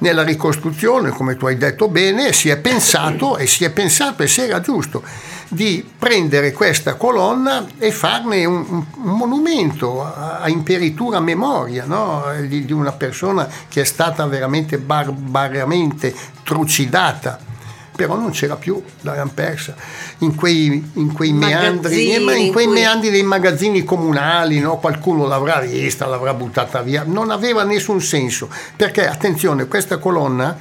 Nella 0.00 0.22
ricostruzione, 0.22 1.10
come 1.10 1.36
tu 1.36 1.46
hai 1.46 1.56
detto 1.56 1.88
bene, 1.88 2.32
si 2.32 2.48
è 2.50 2.56
pensato 2.58 3.36
e 3.36 3.46
si 3.46 3.64
è 3.64 3.70
pensato 3.70 4.22
e 4.22 4.28
se 4.28 4.44
era 4.44 4.60
giusto 4.60 5.02
di 5.48 5.84
prendere 5.98 6.52
questa 6.52 6.94
colonna 6.94 7.66
e 7.78 7.90
farne 7.90 8.44
un, 8.44 8.64
un 8.68 8.84
monumento 9.16 10.04
a, 10.04 10.40
a, 10.40 10.48
imperitura 10.48 11.20
memoria 11.20 11.84
no? 11.86 12.24
di, 12.46 12.66
di, 12.66 12.72
una 12.72 12.92
persona 12.92 13.48
che 13.68 13.80
è 13.80 13.84
stata 13.84 14.26
veramente 14.26 14.78
barbaramente 14.78 16.14
trucidata 16.42 17.47
però 17.98 18.14
non 18.14 18.30
c'era 18.30 18.54
più, 18.54 18.80
l'avevano 19.00 19.32
persa 19.34 19.74
in 20.18 20.36
quei, 20.36 20.88
in 20.92 21.12
quei 21.12 21.32
meandri, 21.32 22.14
in 22.14 22.52
quei 22.52 22.66
cui... 22.66 22.66
meandri 22.68 23.10
dei 23.10 23.24
magazzini 23.24 23.82
comunali, 23.82 24.60
no? 24.60 24.76
qualcuno 24.76 25.26
l'avrà 25.26 25.58
vista, 25.58 26.06
l'avrà 26.06 26.32
buttata 26.32 26.80
via, 26.80 27.02
non 27.04 27.32
aveva 27.32 27.64
nessun 27.64 28.00
senso, 28.00 28.48
perché 28.76 29.08
attenzione, 29.08 29.66
questa 29.66 29.98
colonna 29.98 30.56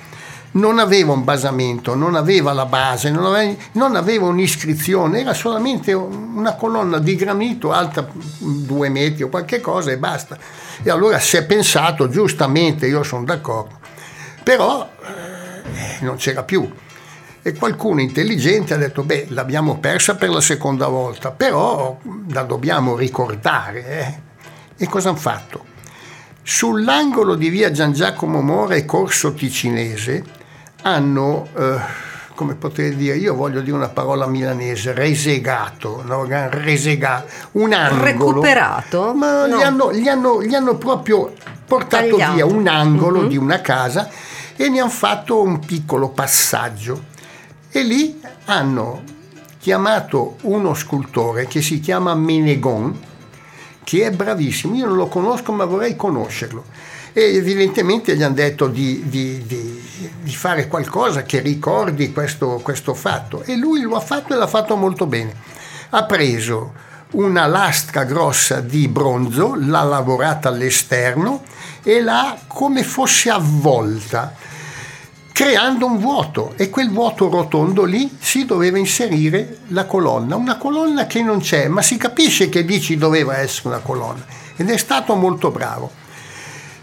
non 0.53 0.79
aveva 0.79 1.11
un 1.11 1.23
basamento, 1.23 1.93
non 1.93 2.15
aveva 2.15 2.53
la 2.53 2.65
base, 2.65 3.11
non 3.11 3.25
aveva, 3.27 3.53
non 3.73 3.95
aveva, 3.95 4.25
un'iscrizione, 4.25 5.19
era 5.19 5.35
solamente 5.35 5.93
una 5.93 6.55
colonna 6.55 6.97
di 6.97 7.15
granito 7.15 7.71
alta 7.71 8.07
due 8.39 8.89
metri 8.89 9.21
o 9.21 9.29
qualche 9.29 9.61
cosa 9.61 9.91
e 9.91 9.99
basta. 9.99 10.39
E 10.81 10.89
allora 10.89 11.19
si 11.19 11.37
è 11.37 11.45
pensato, 11.45 12.09
giustamente, 12.09 12.87
io 12.87 13.03
sono 13.03 13.25
d'accordo, 13.25 13.77
però 14.41 14.89
eh, 15.03 16.03
non 16.03 16.15
c'era 16.15 16.41
più 16.41 16.67
e 17.47 17.53
qualcuno 17.53 18.01
intelligente 18.01 18.73
ha 18.73 18.77
detto 18.77 19.03
beh 19.03 19.27
l'abbiamo 19.29 19.77
persa 19.77 20.15
per 20.15 20.29
la 20.29 20.41
seconda 20.41 20.87
volta 20.87 21.31
però 21.31 21.97
la 22.31 22.43
dobbiamo 22.43 22.97
ricordare 22.97 23.87
eh? 23.87 24.83
e 24.83 24.87
cosa 24.89 25.09
hanno 25.09 25.17
fatto? 25.17 25.63
sull'angolo 26.43 27.35
di 27.35 27.47
via 27.47 27.71
Gian 27.71 27.93
Giacomo 27.93 28.41
Mora 28.41 28.75
e 28.75 28.83
Corso 28.83 29.33
Ticinese 29.33 30.21
hanno 30.81 31.47
eh, 31.57 31.79
come 32.35 32.55
potrei 32.55 32.93
dire, 32.97 33.15
io 33.15 33.33
voglio 33.33 33.61
dire 33.61 33.75
una 33.75 33.89
parola 33.89 34.27
milanese, 34.27 34.93
resegato, 34.93 36.03
no? 36.05 36.27
resega, 36.27 37.25
un 37.53 37.73
angolo. 37.73 38.03
Recuperato? 38.03 39.13
Ma 39.15 39.47
no. 39.47 39.57
gli, 39.57 39.61
hanno, 39.63 39.91
gli, 39.91 40.07
hanno, 40.07 40.43
gli, 40.43 40.53
hanno, 40.53 40.75
proprio 40.75 41.33
portato 41.65 42.09
Tagliato. 42.09 42.33
via 42.33 42.45
un 42.45 42.67
angolo 42.67 43.21
mm-hmm. 43.21 43.27
di 43.29 43.37
una 43.37 43.59
casa 43.61 44.07
e 44.55 44.69
ne 44.69 44.81
hanno 44.81 44.89
fatto 44.89 45.41
un 45.41 45.57
piccolo 45.59 46.09
passaggio. 46.09 47.15
E 47.69 47.83
lì 47.83 48.19
hanno 48.45 49.03
chiamato 49.59 50.37
uno 50.43 50.73
scultore 50.73 51.47
che 51.47 51.61
si 51.61 51.79
chiama 51.79 52.15
Menegon, 52.15 52.97
che 53.83 54.05
è 54.05 54.11
bravissimo, 54.11 54.75
io 54.75 54.87
non 54.87 54.95
lo 54.95 55.07
conosco 55.07 55.51
ma 55.51 55.65
vorrei 55.65 55.95
conoscerlo. 55.95 56.63
E 57.13 57.35
evidentemente 57.35 58.15
gli 58.15 58.23
hanno 58.23 58.35
detto 58.35 58.67
di, 58.67 59.03
di, 59.07 59.43
di, 59.45 59.81
di 60.21 60.35
fare 60.35 60.67
qualcosa 60.67 61.23
che 61.23 61.39
ricordi 61.39 62.11
questo, 62.11 62.59
questo 62.63 62.93
fatto. 62.93 63.41
E 63.43 63.55
lui 63.55 63.81
lo 63.81 63.95
ha 63.95 63.99
fatto 63.99 64.33
e 64.33 64.37
l'ha 64.37 64.47
fatto 64.47 64.75
molto 64.75 65.05
bene. 65.05 65.33
Ha 65.89 66.03
preso 66.05 66.73
una 67.11 67.45
lastra 67.45 68.03
grossa 68.03 68.59
di 68.59 68.87
bronzo, 68.87 69.55
l'ha 69.57 69.83
lavorata 69.83 70.49
all'esterno 70.49 71.43
e 71.83 72.01
l'ha 72.01 72.37
come 72.47 72.83
fosse 72.83 73.29
avvolta 73.29 74.35
creando 75.37 75.85
un 75.85 75.99
vuoto 75.99 76.53
e 76.55 76.71
quel 76.71 76.89
vuoto 76.89 77.29
rotondo 77.29 77.83
lì 77.83 78.17
si 78.19 78.45
doveva 78.45 78.79
inserire 78.79 79.59
la 79.67 79.85
colonna, 79.85 80.35
una 80.35 80.57
colonna 80.57 81.05
che 81.05 81.21
non 81.21 81.41
c'è, 81.41 81.67
ma 81.67 81.83
si 81.83 81.95
capisce 81.95 82.49
che 82.49 82.61
lì 82.61 82.81
ci 82.81 82.97
doveva 82.97 83.37
essere 83.37 83.67
una 83.67 83.77
colonna 83.77 84.25
ed 84.55 84.67
è 84.67 84.77
stato 84.77 85.13
molto 85.13 85.51
bravo. 85.51 85.91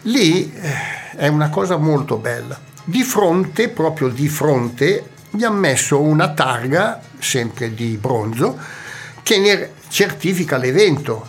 Lì 0.02 0.52
eh, 0.54 1.16
è 1.16 1.26
una 1.26 1.48
cosa 1.48 1.78
molto 1.78 2.16
bella. 2.18 2.56
Di 2.84 3.02
fronte, 3.02 3.70
proprio 3.70 4.06
di 4.06 4.28
fronte, 4.28 5.10
gli 5.30 5.42
ha 5.42 5.50
messo 5.50 6.00
una 6.00 6.32
targa, 6.32 7.00
sempre 7.18 7.74
di 7.74 7.98
bronzo, 8.00 8.56
che 9.24 9.38
ne 9.38 9.72
certifica 9.88 10.58
l'evento. 10.58 11.26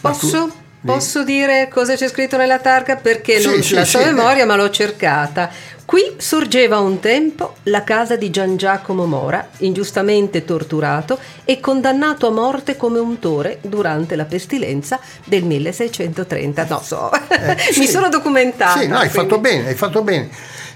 Posso? 0.00 0.65
Posso 0.84 1.24
dire 1.24 1.68
cosa 1.68 1.94
c'è 1.94 2.08
scritto 2.08 2.36
nella 2.36 2.58
targa? 2.58 2.96
Perché 2.96 3.40
sì, 3.40 3.46
non 3.46 3.62
sì, 3.62 3.74
la 3.74 3.84
so 3.84 3.98
sì, 3.98 4.04
memoria, 4.04 4.46
ma 4.46 4.56
l'ho 4.56 4.70
cercata. 4.70 5.50
Qui 5.84 6.14
sorgeva 6.16 6.80
un 6.80 6.98
tempo 6.98 7.56
la 7.64 7.84
casa 7.84 8.16
di 8.16 8.30
Gian 8.30 8.56
Giacomo 8.56 9.06
Mora, 9.06 9.48
ingiustamente 9.58 10.44
torturato 10.44 11.18
e 11.44 11.60
condannato 11.60 12.26
a 12.26 12.30
morte 12.32 12.76
come 12.76 12.98
untore 12.98 13.58
durante 13.62 14.16
la 14.16 14.24
pestilenza 14.24 14.98
del 15.24 15.44
1630. 15.44 16.66
No, 16.68 16.80
so, 16.82 17.12
eh, 17.12 17.56
mi 17.78 17.86
sono 17.86 18.08
documentata. 18.08 18.80
Sì, 18.80 18.88
no, 18.88 18.96
hai 18.98 19.08
quindi... 19.08 19.28
fatto 19.28 19.40
bene, 19.40 19.68
hai 19.68 19.74
fatto 19.74 20.02
bene. 20.02 20.28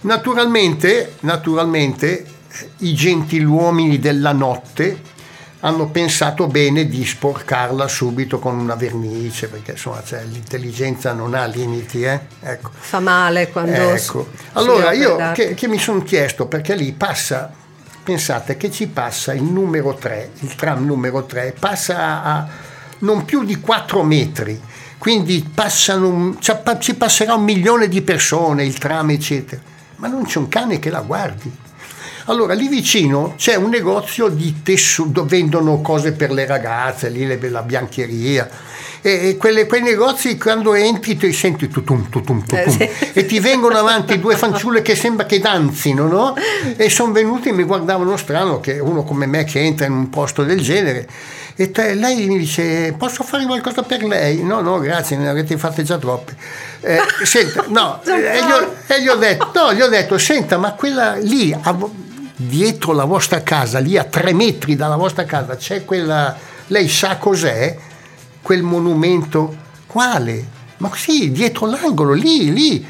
Naturalmente, 0.02 1.14
naturalmente 1.20 2.24
i 2.78 2.94
gentiluomini 2.94 3.98
della 3.98 4.32
notte 4.32 5.18
hanno 5.60 5.88
pensato 5.88 6.46
bene 6.46 6.86
di 6.86 7.04
sporcarla 7.04 7.86
subito 7.86 8.38
con 8.38 8.58
una 8.58 8.74
vernice, 8.74 9.48
perché 9.48 9.72
insomma 9.72 10.02
cioè, 10.02 10.22
l'intelligenza 10.24 11.12
non 11.12 11.34
ha 11.34 11.44
limiti. 11.44 12.02
Eh? 12.02 12.18
Ecco. 12.40 12.70
Fa 12.72 13.00
male 13.00 13.50
quando... 13.50 13.72
Ecco. 13.72 14.28
Allora 14.52 14.92
io 14.92 15.32
che, 15.32 15.54
che 15.54 15.68
mi 15.68 15.78
sono 15.78 16.02
chiesto, 16.02 16.46
perché 16.46 16.74
lì 16.74 16.92
passa, 16.92 17.52
pensate 18.02 18.56
che 18.56 18.70
ci 18.70 18.86
passa 18.86 19.34
il 19.34 19.42
numero 19.42 19.94
3, 19.94 20.30
il 20.40 20.54
tram 20.54 20.84
numero 20.84 21.24
3, 21.26 21.54
passa 21.58 22.22
a 22.22 22.48
non 23.00 23.24
più 23.24 23.44
di 23.44 23.60
4 23.60 24.02
metri, 24.02 24.60
quindi 24.96 25.46
passano, 25.54 26.36
ci 26.78 26.94
passerà 26.94 27.34
un 27.34 27.44
milione 27.44 27.88
di 27.88 28.00
persone, 28.00 28.64
il 28.64 28.78
tram 28.78 29.10
eccetera, 29.10 29.60
ma 29.96 30.08
non 30.08 30.24
c'è 30.24 30.38
un 30.38 30.48
cane 30.48 30.78
che 30.78 30.90
la 30.90 31.00
guardi 31.00 31.68
allora, 32.30 32.54
lì 32.54 32.68
vicino 32.68 33.34
c'è 33.36 33.56
un 33.56 33.70
negozio 33.70 34.28
di 34.28 34.62
tessuto, 34.62 35.24
vendono 35.24 35.80
cose 35.80 36.12
per 36.12 36.30
le 36.30 36.46
ragazze, 36.46 37.08
lì 37.08 37.26
la 37.50 37.62
biancheria. 37.62 38.48
E, 39.02 39.36
quelle, 39.38 39.66
quei 39.66 39.80
negozi 39.80 40.36
quando 40.36 40.74
entri 40.74 41.16
ti 41.16 41.32
senti 41.32 41.68
tutum, 41.68 42.08
tutum, 42.10 42.42
tutum, 42.44 42.58
eh, 42.58 42.70
sì. 42.70 42.88
e 43.12 43.24
ti 43.24 43.40
vengono 43.40 43.78
avanti 43.78 44.18
due 44.18 44.36
fanciulle 44.36 44.82
che 44.82 44.94
sembra 44.94 45.24
che 45.24 45.38
danzino, 45.38 46.06
no? 46.06 46.34
E 46.76 46.90
sono 46.90 47.12
venuti 47.12 47.48
e 47.48 47.52
mi 47.52 47.62
guardavano 47.62 48.16
strano 48.16 48.60
che 48.60 48.78
uno 48.78 49.02
come 49.02 49.26
me 49.26 49.44
che 49.44 49.60
entra 49.60 49.86
in 49.86 49.92
un 49.92 50.10
posto 50.10 50.44
del 50.44 50.60
genere 50.60 51.08
e 51.60 51.70
te, 51.70 51.92
lei 51.92 52.26
mi 52.26 52.38
dice 52.38 52.94
posso 52.96 53.22
fare 53.22 53.44
qualcosa 53.44 53.82
per 53.82 54.02
lei? 54.02 54.42
No, 54.42 54.62
no, 54.62 54.78
grazie, 54.78 55.18
ne 55.18 55.28
avete 55.28 55.58
fatte 55.58 55.82
già 55.82 55.98
troppe. 55.98 56.34
Eh, 56.80 56.98
senta, 57.22 57.64
no, 57.68 58.00
e 58.04 58.42
gli, 58.42 58.50
ho, 58.50 58.74
e 58.86 59.02
gli, 59.02 59.08
ho, 59.08 59.16
detto, 59.16 59.50
no, 59.54 59.74
gli 59.74 59.82
ho 59.82 59.88
detto, 59.88 60.16
senta, 60.16 60.56
ma 60.56 60.72
quella 60.72 61.16
lì 61.16 61.54
dietro 62.46 62.92
la 62.92 63.04
vostra 63.04 63.42
casa, 63.42 63.78
lì 63.78 63.98
a 63.98 64.04
tre 64.04 64.32
metri 64.32 64.74
dalla 64.74 64.96
vostra 64.96 65.24
casa, 65.24 65.56
c'è 65.56 65.84
quella. 65.84 66.34
Lei 66.68 66.88
sa 66.88 67.16
cos'è? 67.16 67.76
Quel 68.40 68.62
monumento? 68.62 69.56
Quale? 69.86 70.58
Ma 70.78 70.90
sì, 70.94 71.30
dietro 71.32 71.66
l'angolo, 71.66 72.12
lì, 72.12 72.52
lì. 72.52 72.86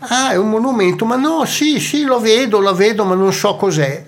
Ah, 0.00 0.32
è 0.32 0.36
un 0.36 0.50
monumento, 0.50 1.04
ma 1.04 1.16
no, 1.16 1.44
sì, 1.44 1.78
sì, 1.78 2.04
lo 2.04 2.20
vedo, 2.20 2.58
lo 2.58 2.74
vedo, 2.74 3.04
ma 3.04 3.14
non 3.14 3.32
so 3.32 3.56
cos'è. 3.56 4.04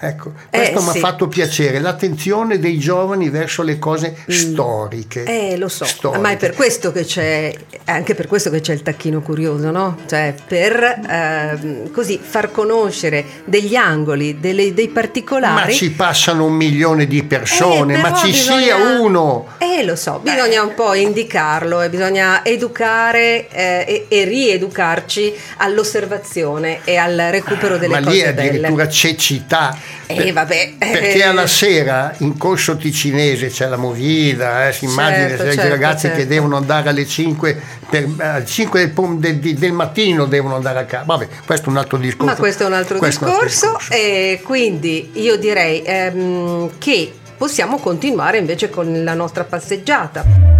Ecco, 0.00 0.32
questo 0.50 0.78
eh, 0.78 0.82
mi 0.82 0.88
ha 0.88 0.92
sì. 0.92 0.98
fatto 0.98 1.28
piacere, 1.28 1.80
l'attenzione 1.80 2.58
dei 2.58 2.78
giovani 2.78 3.28
verso 3.28 3.62
le 3.62 3.78
cose 3.78 4.16
mm. 4.18 4.34
storiche. 4.34 5.24
Eh, 5.24 5.56
lo 5.56 5.68
so, 5.68 5.84
storiche. 5.84 6.20
ma 6.20 6.30
è 6.30 6.36
per 6.36 6.54
questo 6.54 6.92
che 6.92 7.04
c'è, 7.04 7.52
anche 7.84 8.14
per 8.14 8.26
questo 8.26 8.50
che 8.50 8.60
c'è 8.60 8.72
il 8.72 8.82
tacchino 8.82 9.20
curioso, 9.20 9.70
no? 9.70 9.98
Cioè, 10.06 10.34
per 10.46 10.82
eh, 10.82 11.90
così 11.92 12.18
far 12.22 12.50
conoscere 12.50 13.24
degli 13.44 13.74
angoli, 13.74 14.38
delle, 14.38 14.72
dei 14.74 14.88
particolari. 14.88 15.70
Ma 15.70 15.76
ci 15.76 15.90
passano 15.90 16.44
un 16.44 16.54
milione 16.54 17.06
di 17.06 17.22
persone, 17.24 17.94
eh, 17.94 18.00
ma 18.00 18.14
ci 18.14 18.30
bisogna, 18.30 18.60
sia 18.60 18.76
uno. 19.00 19.46
Eh, 19.58 19.84
lo 19.84 19.96
so, 19.96 20.20
bisogna 20.22 20.62
un 20.62 20.74
po' 20.74 20.94
indicarlo 20.94 21.82
e 21.82 21.88
bisogna 21.88 22.44
educare 22.44 23.48
eh, 23.48 23.84
e, 23.86 24.06
e, 24.08 24.24
rieducarci 24.24 25.34
all'osservazione 25.58 26.80
e 26.84 26.96
al 26.96 27.28
recupero 27.30 27.76
delle 27.78 28.00
ma 28.00 28.06
cose 28.06 28.20
belle. 28.20 28.34
Ma 28.34 28.40
lì 28.40 28.48
addirittura 28.48 28.88
cecità 28.88 29.63
eh, 30.06 30.32
vabbè. 30.32 30.74
Perché 30.78 31.22
alla 31.24 31.46
sera 31.46 32.14
in 32.18 32.36
corso 32.36 32.76
ticinese 32.76 33.48
c'è 33.48 33.68
la 33.68 33.76
movida, 33.76 34.68
eh, 34.68 34.72
si 34.72 34.84
immagina 34.84 35.28
certo, 35.28 35.44
certo, 35.44 35.68
ragazzi 35.68 36.06
certo. 36.06 36.18
che 36.18 36.26
devono 36.26 36.56
andare 36.56 36.88
alle 36.88 37.06
5, 37.06 37.60
per, 37.88 38.08
alle 38.18 38.44
5 38.44 38.92
del, 38.92 39.38
del, 39.38 39.54
del, 39.54 39.72
mattino 39.72 40.26
devono 40.26 40.56
andare 40.56 40.80
a 40.80 40.84
casa. 40.84 41.04
Vabbè, 41.04 41.28
questo 41.46 41.66
è 41.66 41.70
un 41.70 41.76
altro 41.76 41.98
discorso. 41.98 42.32
Ma 42.32 42.36
questo 42.36 42.62
è 42.64 42.66
un 42.66 42.72
altro 42.72 42.98
discorso, 42.98 43.24
un 43.24 43.30
altro 43.30 43.46
discorso. 43.46 43.92
e 43.92 44.40
quindi 44.42 45.10
io 45.14 45.36
direi 45.36 45.82
ehm, 45.84 46.72
che 46.78 47.12
possiamo 47.36 47.78
continuare 47.78 48.38
invece 48.38 48.70
con 48.70 49.04
la 49.04 49.14
nostra 49.14 49.44
passeggiata. 49.44 50.53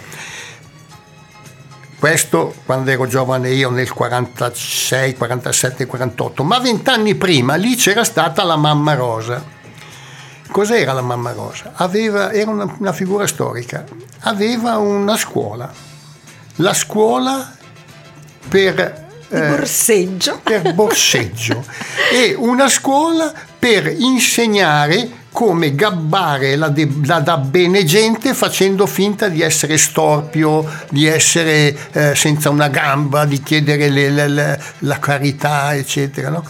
Questo 2.05 2.53
quando 2.65 2.91
ero 2.91 3.07
giovane 3.07 3.49
io 3.49 3.71
nel 3.71 3.91
46, 3.91 5.15
47, 5.15 5.87
48, 5.87 6.43
ma 6.43 6.59
vent'anni 6.59 7.15
prima 7.15 7.55
lì 7.55 7.75
c'era 7.75 8.03
stata 8.03 8.43
la 8.43 8.55
mamma 8.55 8.93
Rosa. 8.93 9.43
Cos'era 10.51 10.93
la 10.93 11.01
mamma 11.01 11.31
Rosa? 11.31 11.71
Aveva, 11.73 12.31
era 12.31 12.51
una, 12.51 12.71
una 12.77 12.93
figura 12.93 13.25
storica, 13.25 13.85
aveva 14.19 14.77
una 14.77 15.17
scuola, 15.17 15.73
la 16.57 16.73
scuola 16.75 17.55
per 18.49 19.07
eh, 19.27 19.47
borseggio. 19.47 20.41
per 20.43 20.75
borseggio 20.75 21.65
e 22.13 22.35
una 22.37 22.69
scuola 22.69 23.33
per 23.57 23.87
insegnare 23.87 25.24
come 25.35 25.75
gabbare 25.75 26.55
la, 26.55 26.69
de, 26.69 26.89
la, 27.03 27.19
da 27.19 27.35
bene 27.35 27.83
gente 27.83 28.33
facendo 28.33 28.85
finta 28.85 29.27
di 29.27 29.41
essere 29.41 29.77
storpio, 29.77 30.65
di 30.89 31.07
essere 31.07 31.75
eh, 31.91 32.15
senza 32.15 32.49
una 32.49 32.69
gamba, 32.69 33.25
di 33.25 33.43
chiedere 33.43 33.89
le, 33.89 34.09
le, 34.11 34.29
le, 34.29 34.63
la 34.79 34.97
carità, 34.97 35.75
eccetera. 35.75 36.29
No? 36.29 36.41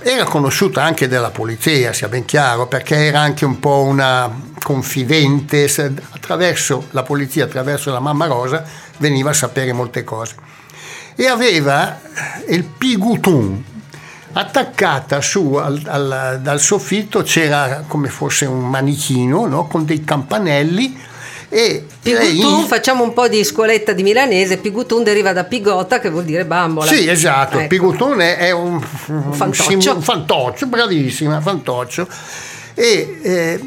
Era 0.00 0.24
conosciuta 0.24 0.82
anche 0.82 1.06
dalla 1.08 1.28
polizia, 1.28 1.92
sia 1.92 2.08
ben 2.08 2.24
chiaro, 2.24 2.68
perché 2.68 2.96
era 2.96 3.20
anche 3.20 3.44
un 3.44 3.60
po' 3.60 3.82
una 3.82 4.34
confidente, 4.62 5.70
attraverso 6.12 6.86
la 6.92 7.02
polizia, 7.02 7.44
attraverso 7.44 7.92
la 7.92 8.00
mamma 8.00 8.24
Rosa, 8.24 8.64
veniva 8.96 9.28
a 9.28 9.34
sapere 9.34 9.74
molte 9.74 10.04
cose. 10.04 10.36
E 11.14 11.26
aveva 11.26 12.00
il 12.48 12.64
pigutun, 12.64 13.62
attaccata 14.32 15.20
su 15.20 15.54
al, 15.54 15.80
al, 15.86 16.38
dal 16.42 16.60
soffitto 16.60 17.22
c'era 17.22 17.84
come 17.86 18.08
fosse 18.08 18.46
un 18.46 18.68
manichino 18.68 19.46
no? 19.46 19.66
con 19.66 19.84
dei 19.84 20.04
campanelli 20.04 21.10
e 21.54 21.84
Pigutun, 22.00 22.64
facciamo 22.64 23.04
un 23.04 23.12
po' 23.12 23.28
di 23.28 23.44
scuoletta 23.44 23.92
di 23.92 24.02
milanese, 24.02 24.56
Pigutun 24.56 25.02
deriva 25.02 25.34
da 25.34 25.44
pigota 25.44 26.00
che 26.00 26.08
vuol 26.08 26.24
dire 26.24 26.46
bambola. 26.46 26.86
Sì, 26.86 27.06
esatto, 27.06 27.58
ecco. 27.58 27.68
Pigutun 27.68 28.20
è, 28.20 28.38
è 28.38 28.50
un, 28.52 28.82
un, 29.08 29.32
fantoccio. 29.34 29.94
un 29.94 30.00
fantoccio, 30.00 30.66
bravissima, 30.66 31.42
fantoccio. 31.42 32.08
E 32.72 33.18
eh, 33.20 33.60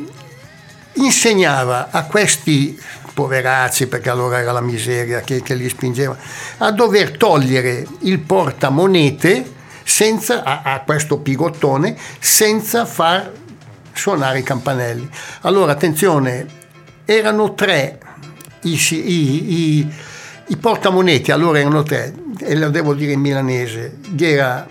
insegnava 0.94 1.90
a 1.92 2.06
questi 2.06 2.76
poveracci, 3.14 3.86
perché 3.86 4.10
allora 4.10 4.40
era 4.40 4.52
la 4.52 4.62
miseria 4.62 5.22
che, 5.22 5.44
che 5.44 5.54
li 5.54 5.70
spingeva, 5.70 6.18
a 6.58 6.72
dover 6.72 7.18
togliere 7.18 7.86
il 8.00 8.18
portamonete 8.18 9.54
senza, 9.86 10.44
a, 10.44 10.62
a 10.64 10.80
questo 10.82 11.20
pigottone 11.20 11.96
senza 12.20 12.86
far 12.86 13.32
suonare 13.94 14.40
i 14.40 14.44
campanelli. 14.44 15.08
Allora 15.42 15.72
attenzione, 15.72 16.48
erano 17.06 17.54
tre 17.54 18.00
i, 18.64 18.74
i, 18.74 19.78
i, 19.78 19.94
i 20.48 20.58
portamoneti, 20.58 21.32
allora 21.32 21.60
erano 21.60 21.84
tre, 21.84 22.14
e 22.40 22.56
lo 22.56 22.70
devo 22.70 22.96
dire 22.96 23.12
in 23.12 23.20
milanese, 23.20 24.00
era 24.20 24.68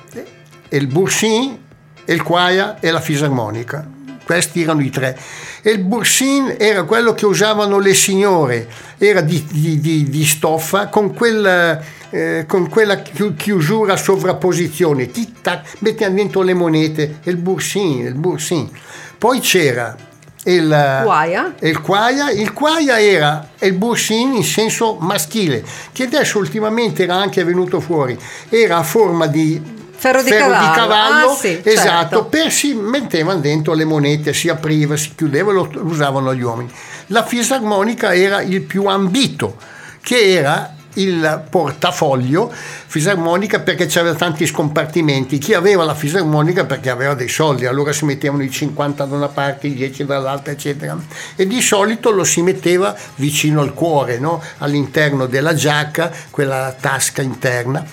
il 0.68 0.86
Boursin, 0.88 1.58
il 2.06 2.22
Quaia 2.22 2.80
e 2.80 2.90
la 2.90 3.00
fisarmonica. 3.00 3.88
questi 4.24 4.62
erano 4.62 4.80
i 4.80 4.90
tre. 4.90 5.16
E 5.62 5.70
il 5.70 5.78
bursin 5.78 6.56
era 6.58 6.82
quello 6.82 7.14
che 7.14 7.26
usavano 7.26 7.78
le 7.78 7.94
signore, 7.94 8.68
era 8.98 9.20
di, 9.20 9.44
di, 9.48 9.78
di, 9.78 10.08
di 10.08 10.24
stoffa 10.24 10.88
con, 10.88 11.14
quel, 11.14 11.80
eh, 12.14 12.44
con 12.46 12.68
quella 12.68 13.02
chiusura 13.02 13.94
a 13.94 13.96
sovrapposizione, 13.96 15.10
tic-tac, 15.10 15.78
mettiamo 15.80 16.14
dentro 16.14 16.42
le 16.42 16.54
monete, 16.54 17.18
il 17.24 17.36
bursin, 17.36 18.06
il 18.06 18.14
bursin. 18.14 18.70
Poi 19.18 19.40
c'era 19.40 19.96
il 20.44 21.00
quaia. 21.02 21.54
il 21.58 21.80
quaia. 21.80 22.30
Il 22.30 22.52
quaia 22.52 23.00
era 23.00 23.48
il 23.58 23.72
bursin 23.72 24.34
in 24.34 24.44
senso 24.44 24.96
maschile, 25.00 25.64
che 25.90 26.04
adesso 26.04 26.38
ultimamente 26.38 27.02
era 27.02 27.16
anche 27.16 27.42
venuto 27.42 27.80
fuori. 27.80 28.16
Era 28.48 28.76
a 28.76 28.84
forma 28.84 29.26
di 29.26 29.60
ferro 29.96 30.22
di 30.22 30.30
ferro 30.30 30.50
cavallo, 30.50 30.68
di 30.68 30.78
cavallo 30.78 31.30
ah, 31.30 31.34
sì, 31.34 31.60
esatto, 31.64 31.88
certo. 31.88 32.24
per 32.26 32.52
si 32.52 32.74
mettevano 32.74 33.40
dentro 33.40 33.74
le 33.74 33.84
monete, 33.84 34.32
si 34.32 34.48
apriva, 34.48 34.96
si 34.96 35.14
chiudeva, 35.16 35.50
lo 35.50 35.68
usavano 35.80 36.32
gli 36.32 36.42
uomini. 36.42 36.70
La 37.08 37.24
fisarmonica 37.24 38.14
era 38.14 38.40
il 38.40 38.60
più 38.60 38.86
ambito, 38.86 39.56
che 40.00 40.32
era 40.32 40.74
il 40.94 41.44
portafoglio 41.48 42.52
fisarmonica 42.86 43.60
perché 43.60 43.86
c'erano 43.86 44.14
tanti 44.14 44.46
scompartimenti. 44.46 45.38
Chi 45.38 45.54
aveva 45.54 45.84
la 45.84 45.94
fisarmonica 45.94 46.64
perché 46.64 46.90
aveva 46.90 47.14
dei 47.14 47.28
soldi, 47.28 47.66
allora 47.66 47.92
si 47.92 48.04
mettevano 48.04 48.42
i 48.42 48.50
50 48.50 49.04
da 49.04 49.16
una 49.16 49.28
parte, 49.28 49.66
i 49.66 49.74
10 49.74 50.04
dall'altra, 50.04 50.52
eccetera. 50.52 50.96
E 51.36 51.46
di 51.46 51.60
solito 51.60 52.10
lo 52.10 52.24
si 52.24 52.42
metteva 52.42 52.94
vicino 53.16 53.60
al 53.60 53.74
cuore, 53.74 54.18
no? 54.18 54.42
all'interno 54.58 55.26
della 55.26 55.54
giacca, 55.54 56.10
quella 56.30 56.74
tasca 56.78 57.22
interna. 57.22 57.84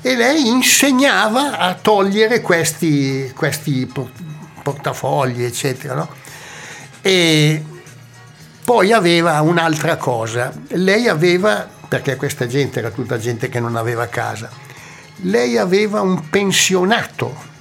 E 0.00 0.14
lei 0.14 0.46
insegnava 0.46 1.58
a 1.58 1.74
togliere 1.74 2.40
questi, 2.40 3.32
questi 3.34 3.90
portafogli, 4.62 5.42
eccetera. 5.42 5.94
No? 5.94 6.08
E 7.00 7.64
poi 8.66 8.92
aveva 8.92 9.40
un'altra 9.42 9.96
cosa, 9.96 10.52
lei 10.70 11.06
aveva 11.06 11.68
perché 11.88 12.16
questa 12.16 12.46
gente 12.46 12.78
era 12.78 12.90
tutta 12.90 13.18
gente 13.18 13.48
che 13.48 13.60
non 13.60 13.76
aveva 13.76 14.06
casa. 14.06 14.50
Lei 15.22 15.56
aveva 15.56 16.00
un 16.00 16.28
pensionato 16.28 17.54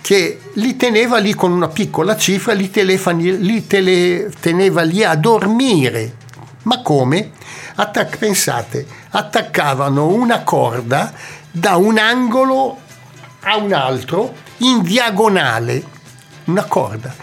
che 0.00 0.38
li 0.54 0.76
teneva 0.76 1.18
lì 1.18 1.34
con 1.34 1.50
una 1.50 1.68
piccola 1.68 2.16
cifra, 2.16 2.52
li, 2.52 2.70
li 2.72 3.66
tele, 3.66 4.30
teneva 4.38 4.82
lì 4.82 5.02
a 5.02 5.14
dormire. 5.14 6.16
Ma 6.64 6.82
come? 6.82 7.30
Attac- 7.76 8.18
pensate, 8.18 8.86
attaccavano 9.10 10.08
una 10.08 10.42
corda 10.42 11.12
da 11.50 11.76
un 11.76 11.98
angolo 11.98 12.78
a 13.40 13.56
un 13.56 13.72
altro 13.72 14.34
in 14.58 14.82
diagonale, 14.82 15.82
una 16.44 16.64
corda. 16.64 17.14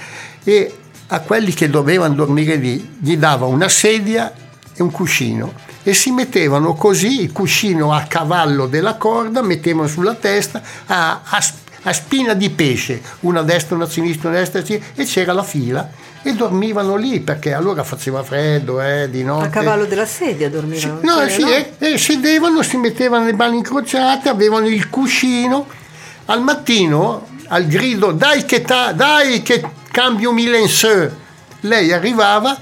E 0.44 0.76
a 1.08 1.20
quelli 1.20 1.54
che 1.54 1.70
dovevano 1.70 2.16
dormire 2.16 2.56
lì 2.56 2.98
gli 3.00 3.18
dava 3.18 3.46
una 3.46 3.70
sedia 3.70 4.34
e 4.74 4.82
un 4.82 4.90
cuscino 4.90 5.54
e 5.84 5.94
si 5.94 6.12
mettevano 6.12 6.74
così 6.74 7.22
il 7.22 7.32
cuscino 7.32 7.94
a 7.94 8.04
cavallo 8.08 8.68
della 8.68 8.96
corda, 8.96 9.42
mettevano 9.42 9.88
sulla 9.88 10.14
testa 10.14 10.62
a, 10.86 11.22
a, 11.24 11.44
a 11.84 11.94
spina 11.94 12.34
di 12.34 12.50
pesce, 12.50 13.02
una 13.22 13.40
a 13.40 13.44
destra, 13.44 13.76
una 13.76 13.86
a 13.86 13.90
sinistra, 13.90 14.30
una 14.30 14.38
a 14.38 14.42
destra 14.42 14.62
e 14.96 15.04
c'era 15.06 15.34
la 15.34 15.44
fila 15.44 15.90
e 16.24 16.34
dormivano 16.34 16.96
lì 16.96 17.20
perché 17.20 17.54
allora 17.54 17.84
faceva 17.84 18.22
freddo 18.24 18.82
eh, 18.82 19.10
di 19.10 19.24
notte. 19.24 19.46
A 19.46 19.50
cavallo 19.50 19.86
della 19.86 20.06
sedia 20.06 20.50
dormivano? 20.50 21.00
no, 21.02 21.18
cioè, 21.18 21.30
sì, 21.30 21.42
no? 21.42 21.50
Eh, 21.50 21.74
eh, 21.80 21.98
sedevano, 21.98 22.62
si 22.62 22.78
mettevano 22.78 23.26
le 23.26 23.34
mani 23.34 23.58
incrociate, 23.58 24.30
avevano 24.30 24.68
il 24.68 24.90
cuscino. 24.90 25.80
Al 26.26 26.44
mattino, 26.44 27.28
al 27.48 27.66
grido 27.66 28.12
dai 28.12 28.46
che, 28.46 28.62
ta, 28.62 28.92
dai 28.94 29.42
che 29.42 29.62
cambio 29.92 30.32
sé, 30.68 31.12
lei 31.62 31.92
arrivava 31.92 32.58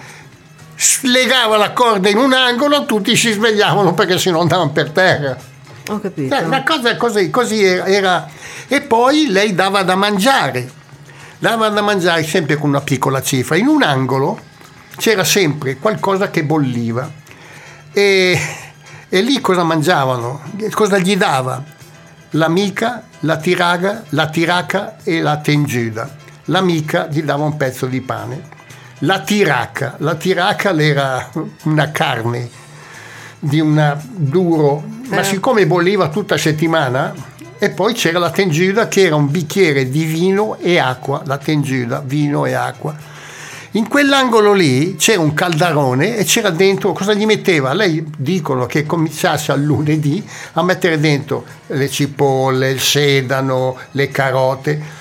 slegava 0.80 1.58
la 1.58 1.74
corda 1.74 2.08
in 2.08 2.18
un 2.18 2.32
angolo, 2.32 2.86
tutti 2.86 3.16
si 3.18 3.34
svegliavano 3.34 3.94
perché 3.94 4.18
se 4.18 4.32
no 4.32 4.40
andavano 4.40 4.72
per 4.72 4.92
terra. 4.92 5.38
Ho 5.90 6.00
capito. 6.00 6.34
Eh, 6.34 6.44
una 6.44 6.64
cosa 6.64 6.96
così, 6.96 7.30
così 7.30 7.62
era. 7.64 8.30
E 8.68 8.82
poi 8.82 9.28
lei 9.28 9.54
dava 9.54 9.84
da 9.84 9.96
mangiare, 9.96 10.70
dava 11.38 11.68
da 11.68 11.82
mangiare 11.82 12.24
sempre 12.24 12.56
con 12.56 12.70
una 12.70 12.82
piccola 12.82 13.22
cifra. 13.22 13.58
In 13.58 13.68
un 13.68 13.84
angolo 13.84 14.40
c'era 14.96 15.26
sempre 15.26 15.76
qualcosa 15.78 16.30
che 16.30 16.44
bolliva. 16.44 17.12
E, 17.92 18.40
e 19.10 19.22
lì 19.22 19.42
cosa 19.42 19.64
mangiavano? 19.64 20.42
Cosa 20.72 20.98
gli 20.98 21.18
dava? 21.18 21.62
L'amica, 22.32 23.04
la 23.22 23.36
tiraga, 23.38 24.04
la 24.10 24.30
tiraca 24.30 24.98
e 25.04 25.20
la 25.20 25.38
tengiuda. 25.38 26.10
L'amica 26.46 27.08
gli 27.08 27.22
dava 27.24 27.44
un 27.44 27.58
pezzo 27.58 27.86
di 27.86 28.00
pane 28.02 28.58
la 29.00 29.20
tiraca. 29.22 29.96
La 30.00 30.16
tiraca 30.16 30.78
era 30.78 31.30
una 31.64 31.92
carne 31.92 32.50
di 33.40 33.60
un 33.60 33.98
duro, 34.16 34.84
ma 35.10 35.22
eh. 35.22 35.24
siccome 35.24 35.66
bolliva 35.66 36.10
tutta 36.10 36.38
settimana, 36.38 37.14
e 37.58 37.70
poi 37.70 37.94
c'era 37.94 38.20
la 38.20 38.32
tengiuda 38.32 38.88
che 38.88 39.04
era 39.04 39.16
un 39.16 39.30
bicchiere 39.30 39.90
di 39.90 40.04
vino 40.06 40.58
e 40.58 40.78
acqua, 40.78 41.22
la 41.26 41.38
tengiuda, 41.38 42.02
vino 42.06 42.46
e 42.46 42.54
acqua. 42.54 42.96
In 43.74 43.88
quell'angolo 43.88 44.54
lì 44.54 44.96
c'era 44.96 45.22
un 45.22 45.34
caldarone 45.34 46.18
e 46.18 46.24
c'era 46.24 46.50
dentro, 46.50 46.92
cosa 46.92 47.14
gli 47.14 47.26
metteva? 47.26 47.74
Lei 47.74 48.04
dicono 48.18 48.66
che 48.66 48.84
cominciasse 48.86 49.52
al 49.52 49.62
lunedì 49.62 50.28
a 50.54 50.64
mettere 50.64 51.00
dentro 51.00 51.46
le 51.68 51.88
cipolle, 51.88 52.72
il 52.72 52.80
sedano, 52.80 53.78
le 53.92 54.08
carote 54.08 54.99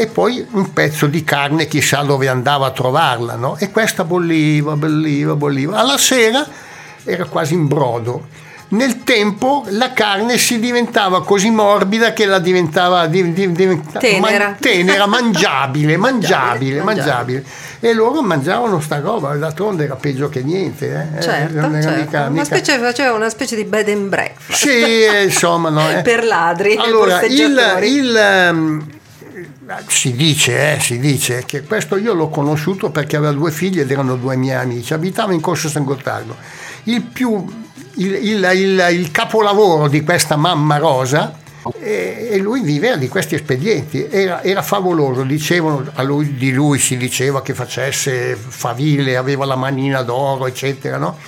e 0.00 0.06
poi 0.06 0.46
un 0.52 0.72
pezzo 0.72 1.08
di 1.08 1.24
carne 1.24 1.66
chissà 1.66 2.02
dove 2.02 2.28
andava 2.28 2.66
a 2.66 2.70
trovarla, 2.70 3.34
no? 3.34 3.56
E 3.58 3.72
questa 3.72 4.04
bolliva, 4.04 4.76
bolliva, 4.76 5.34
bolliva. 5.34 5.76
Alla 5.76 5.98
sera 5.98 6.46
era 7.02 7.24
quasi 7.24 7.54
in 7.54 7.66
brodo. 7.66 8.28
Nel 8.68 9.02
tempo 9.02 9.64
la 9.70 9.92
carne 9.92 10.38
si 10.38 10.60
diventava 10.60 11.24
così 11.24 11.50
morbida 11.50 12.12
che 12.12 12.26
la 12.26 12.38
diventava 12.38 13.08
di, 13.08 13.32
di, 13.32 13.50
diventa, 13.50 13.98
tenera. 13.98 14.44
Man, 14.44 14.56
tenera, 14.60 15.06
mangiabile, 15.06 15.96
mangiabile, 15.98 16.80
mangiabile, 16.80 17.44
E 17.80 17.92
loro 17.92 18.22
mangiavano 18.22 18.78
sta 18.78 19.00
roba, 19.00 19.34
d'altronde 19.34 19.82
era 19.82 19.96
peggio 19.96 20.28
che 20.28 20.44
niente. 20.44 21.10
Eh? 21.16 21.22
Certo, 21.22 21.60
certo. 21.60 21.90
Mica, 21.98 22.28
mica... 22.28 22.44
Specie, 22.44 22.78
faceva 22.78 23.14
una 23.14 23.30
specie 23.30 23.56
di 23.56 23.64
bed 23.64 23.88
and 23.88 24.08
breakfast. 24.10 24.60
Sì, 24.60 25.24
insomma. 25.24 25.70
No, 25.70 25.90
eh. 25.90 26.02
per 26.06 26.22
ladri. 26.24 26.76
Allora, 26.76 27.20
il, 27.22 27.80
il 27.82 28.48
um, 28.52 28.96
si 29.86 30.14
dice, 30.14 30.74
eh, 30.74 30.80
si 30.80 30.98
dice 30.98 31.44
che 31.44 31.62
questo 31.62 31.96
io 31.96 32.14
l'ho 32.14 32.28
conosciuto 32.28 32.90
perché 32.90 33.16
aveva 33.16 33.32
due 33.32 33.50
figli 33.50 33.80
ed 33.80 33.90
erano 33.90 34.16
due 34.16 34.36
miei 34.36 34.56
amici, 34.56 34.94
abitava 34.94 35.34
in 35.34 35.40
Corso 35.40 35.68
San 35.68 35.84
Gottardo. 35.84 36.36
Il, 36.84 37.02
più, 37.02 37.44
il, 37.96 38.14
il, 38.14 38.50
il, 38.54 38.86
il 38.92 39.10
capolavoro 39.10 39.88
di 39.88 40.02
questa 40.02 40.36
mamma 40.36 40.78
Rosa 40.78 41.36
e, 41.78 42.28
e 42.30 42.38
lui 42.38 42.62
viveva 42.62 42.96
di 42.96 43.08
questi 43.08 43.34
espedienti, 43.34 44.06
era, 44.08 44.42
era 44.42 44.62
favoloso, 44.62 45.22
dicevano, 45.22 45.84
lui, 46.02 46.34
di 46.36 46.52
lui 46.52 46.78
si 46.78 46.96
diceva 46.96 47.42
che 47.42 47.52
facesse 47.52 48.36
faville, 48.36 49.16
aveva 49.16 49.44
la 49.44 49.56
manina 49.56 50.02
d'oro, 50.02 50.46
eccetera, 50.46 50.96
no? 50.96 51.18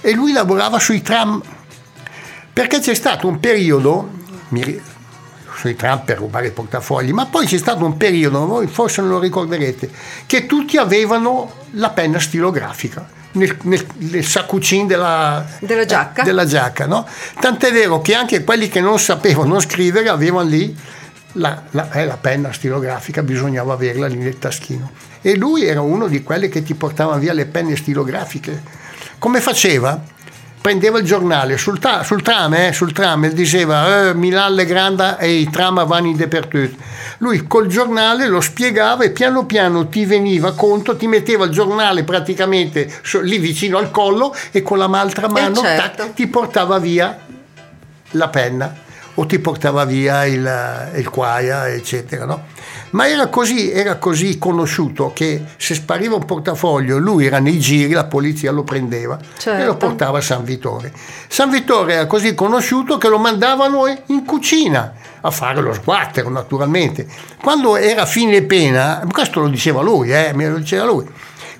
E 0.00 0.12
lui 0.12 0.32
lavorava 0.32 0.78
sui 0.78 1.02
tram, 1.02 1.42
perché 2.52 2.78
c'è 2.78 2.94
stato 2.94 3.26
un 3.26 3.40
periodo, 3.40 4.10
mi, 4.50 4.80
sui 5.64 5.76
tram 5.76 6.02
per 6.04 6.18
rubare 6.18 6.48
i 6.48 6.50
portafogli, 6.50 7.12
ma 7.12 7.24
poi 7.24 7.46
c'è 7.46 7.56
stato 7.56 7.86
un 7.86 7.96
periodo, 7.96 8.44
voi 8.44 8.66
forse 8.66 9.00
non 9.00 9.12
lo 9.12 9.18
ricorderete, 9.18 9.88
che 10.26 10.44
tutti 10.44 10.76
avevano 10.76 11.52
la 11.72 11.88
penna 11.88 12.18
stilografica. 12.18 13.22
Nel, 13.32 13.56
nel, 13.62 13.84
nel 13.96 14.24
saccucin 14.24 14.86
della, 14.86 15.44
della 15.60 15.84
giacca, 15.86 16.22
eh, 16.22 16.24
della 16.24 16.44
giacca 16.44 16.86
no? 16.86 17.04
tant'è 17.40 17.72
vero 17.72 18.00
che 18.00 18.14
anche 18.14 18.44
quelli 18.44 18.68
che 18.68 18.80
non 18.80 18.96
sapevano 19.00 19.58
scrivere 19.58 20.08
avevano 20.08 20.48
lì 20.48 20.72
la, 21.32 21.60
la, 21.70 21.90
eh, 21.90 22.04
la, 22.04 22.16
penna 22.16 22.52
stilografica 22.52 23.24
bisognava 23.24 23.72
averla 23.72 24.06
lì 24.06 24.18
nel 24.18 24.38
taschino 24.38 24.92
e 25.20 25.34
lui 25.34 25.64
era 25.64 25.80
uno 25.80 26.06
di 26.06 26.22
quelli 26.22 26.48
che 26.48 26.62
ti 26.62 26.74
portava 26.74 27.16
via 27.16 27.32
le 27.32 27.46
penne 27.46 27.74
stilografiche 27.74 28.62
come 29.18 29.40
faceva? 29.40 30.00
Prendeva 30.64 30.98
il 30.98 31.04
giornale 31.04 31.58
sul, 31.58 31.78
tra, 31.78 32.02
sul 32.04 32.22
tram, 32.22 32.54
eh, 32.54 32.72
sul 32.72 32.94
tram 32.94 33.24
e 33.24 33.34
diceva 33.34 34.08
eh, 34.08 34.14
Milan 34.14 34.54
le 34.54 34.64
grande 34.64 35.18
e 35.18 35.32
i 35.32 35.50
tram 35.50 35.84
vanno 35.84 36.06
in 36.06 36.16
dappertutto. 36.16 36.82
Lui 37.18 37.46
col 37.46 37.66
giornale 37.66 38.28
lo 38.28 38.40
spiegava 38.40 39.04
e 39.04 39.10
piano 39.10 39.44
piano 39.44 39.88
ti 39.88 40.06
veniva 40.06 40.54
conto, 40.54 40.96
ti 40.96 41.06
metteva 41.06 41.44
il 41.44 41.50
giornale 41.50 42.02
praticamente 42.04 42.90
lì 43.20 43.36
vicino 43.36 43.76
al 43.76 43.90
collo 43.90 44.34
e 44.52 44.62
con 44.62 44.78
la 44.78 44.88
altra 44.90 45.28
mano 45.28 45.60
eh 45.60 45.64
certo. 45.64 46.02
tac, 46.02 46.14
ti 46.14 46.26
portava 46.28 46.78
via 46.78 47.14
la 48.12 48.28
penna. 48.28 48.83
O 49.14 49.26
ti 49.26 49.38
portava 49.38 49.84
via 49.84 50.24
il, 50.24 50.90
il 50.96 51.08
quaia, 51.08 51.68
eccetera. 51.68 52.24
No? 52.24 52.44
Ma 52.90 53.08
era 53.08 53.26
così, 53.26 53.72
era 53.72 53.96
così 53.96 54.38
conosciuto 54.38 55.12
che 55.12 55.42
se 55.56 55.74
spariva 55.74 56.14
un 56.14 56.24
portafoglio, 56.24 56.98
lui 56.98 57.26
era 57.26 57.40
nei 57.40 57.58
giri, 57.58 57.92
la 57.92 58.04
polizia 58.04 58.52
lo 58.52 58.62
prendeva 58.62 59.18
certo. 59.36 59.50
e 59.50 59.64
lo 59.64 59.72
certo. 59.72 59.86
portava 59.86 60.18
a 60.18 60.20
San 60.20 60.44
Vittore. 60.44 60.92
San 61.28 61.50
Vittore 61.50 61.94
era 61.94 62.06
così 62.06 62.34
conosciuto 62.34 62.96
che 62.96 63.08
lo 63.08 63.18
mandavano 63.18 63.86
in 64.06 64.24
cucina 64.24 64.92
a 65.20 65.30
fare 65.30 65.60
lo 65.60 65.72
sguattero, 65.72 66.28
naturalmente. 66.28 67.06
Quando 67.42 67.76
era 67.76 68.06
fine 68.06 68.42
pena, 68.42 69.04
questo 69.10 69.40
lo 69.40 69.48
diceva 69.48 69.82
lui, 69.82 70.12
eh, 70.12 70.32
me 70.34 70.48
lo 70.48 70.58
diceva 70.58 70.84
lui, 70.84 71.04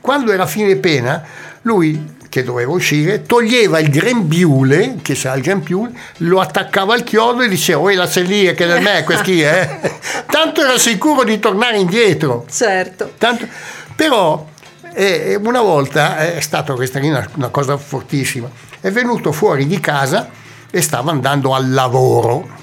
quando 0.01 0.31
era 0.31 0.47
fine 0.47 0.77
pena, 0.77 1.23
lui 1.63 2.15
che 2.35 2.43
doveva 2.43 2.73
uscire, 2.73 3.23
toglieva 3.23 3.79
il 3.79 3.89
grembiule, 3.89 4.97
che 5.03 5.15
sa 5.15 5.35
il 5.35 5.43
grembiule, 5.43 5.93
lo 6.17 6.41
attaccava 6.41 6.93
al 6.93 7.05
chiodo 7.05 7.43
e 7.43 7.49
diceva, 7.49 7.79
oi 7.79 7.95
la 7.95 8.11
lì, 8.13 8.53
che 8.57 8.67
del 8.67 8.83
me, 8.83 9.05
questo 9.05 9.31
eh? 9.31 9.93
Tanto 10.27 10.61
era 10.61 10.77
sicuro 10.77 11.23
di 11.23 11.39
tornare 11.39 11.79
indietro. 11.79 12.45
Certo. 12.51 13.13
Tanto, 13.19 13.47
però 13.95 14.49
eh, 14.95 15.39
una 15.41 15.61
volta 15.61 16.35
è 16.35 16.41
stata 16.41 16.75
questa 16.75 16.99
una, 16.99 17.25
una 17.37 17.51
cosa 17.51 17.77
fortissima, 17.77 18.51
è 18.81 18.91
venuto 18.91 19.31
fuori 19.31 19.69
di 19.69 19.79
casa 19.79 20.29
e 20.73 20.83
stava 20.83 21.13
andando 21.13 21.55
al 21.55 21.71
lavoro 21.71 22.63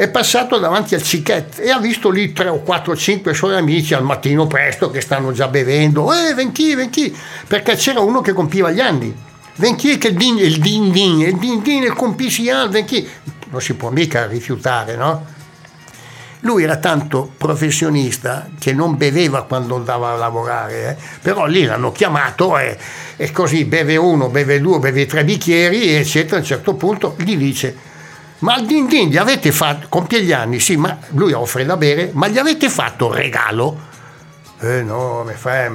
è 0.00 0.08
passato 0.08 0.56
davanti 0.58 0.94
al 0.94 1.02
Cichet 1.02 1.58
e 1.58 1.68
ha 1.68 1.78
visto 1.78 2.08
lì 2.08 2.32
tre 2.32 2.48
o 2.48 2.60
quattro 2.62 2.92
o 2.92 2.96
cinque 2.96 3.34
suoi 3.34 3.54
amici 3.54 3.92
al 3.92 4.02
mattino 4.02 4.46
presto 4.46 4.90
che 4.90 5.02
stanno 5.02 5.30
già 5.32 5.46
bevendo. 5.48 6.10
Eh, 6.14 6.32
ven 6.32 6.52
chi, 6.52 6.74
ven 6.74 6.88
chi? 6.88 7.14
Perché 7.46 7.74
c'era 7.76 8.00
uno 8.00 8.22
che 8.22 8.32
compiva 8.32 8.70
gli 8.70 8.80
anni. 8.80 9.14
Ven 9.56 9.76
chi 9.76 9.98
che 9.98 10.08
il 10.08 10.14
din, 10.14 10.38
il 10.38 10.58
din 10.58 10.90
din, 10.90 11.20
il 11.20 11.36
din 11.36 11.60
din, 11.60 11.82
il 11.82 11.92
compisi 11.92 12.48
anni, 12.48 12.70
ven 12.70 12.86
chi? 12.86 13.06
Non 13.50 13.60
si 13.60 13.74
può 13.74 13.90
mica 13.90 14.26
rifiutare, 14.26 14.96
no? 14.96 15.22
Lui 16.40 16.62
era 16.62 16.78
tanto 16.78 17.30
professionista 17.36 18.48
che 18.58 18.72
non 18.72 18.96
beveva 18.96 19.42
quando 19.42 19.76
andava 19.76 20.12
a 20.12 20.16
lavorare, 20.16 20.88
eh? 20.88 20.96
però 21.20 21.44
lì 21.44 21.66
l'hanno 21.66 21.92
chiamato 21.92 22.56
e, 22.56 22.78
e, 23.16 23.30
così 23.32 23.66
beve 23.66 23.96
uno, 23.96 24.30
beve 24.30 24.60
due, 24.60 24.78
beve 24.78 25.04
tre 25.04 25.24
bicchieri, 25.24 25.92
eccetera. 25.92 26.36
A 26.36 26.38
un 26.38 26.46
certo 26.46 26.72
punto 26.72 27.16
gli 27.18 27.36
dice 27.36 27.88
ma 28.40 28.54
al 28.54 28.66
din 28.66 28.86
din 28.86 29.08
gli 29.08 29.16
avete 29.16 29.52
fatto, 29.52 29.86
compie 29.88 30.22
gli 30.22 30.32
anni, 30.32 30.60
sì, 30.60 30.76
ma 30.76 30.98
lui 31.14 31.32
offre 31.32 31.64
da 31.64 31.76
bere, 31.76 32.10
ma 32.12 32.28
gli 32.28 32.38
avete 32.38 32.68
fatto 32.68 33.06
un 33.06 33.12
regalo? 33.12 33.78
Eh 34.60 34.82
no, 34.82 35.22
mi 35.26 35.32
fa... 35.34 35.70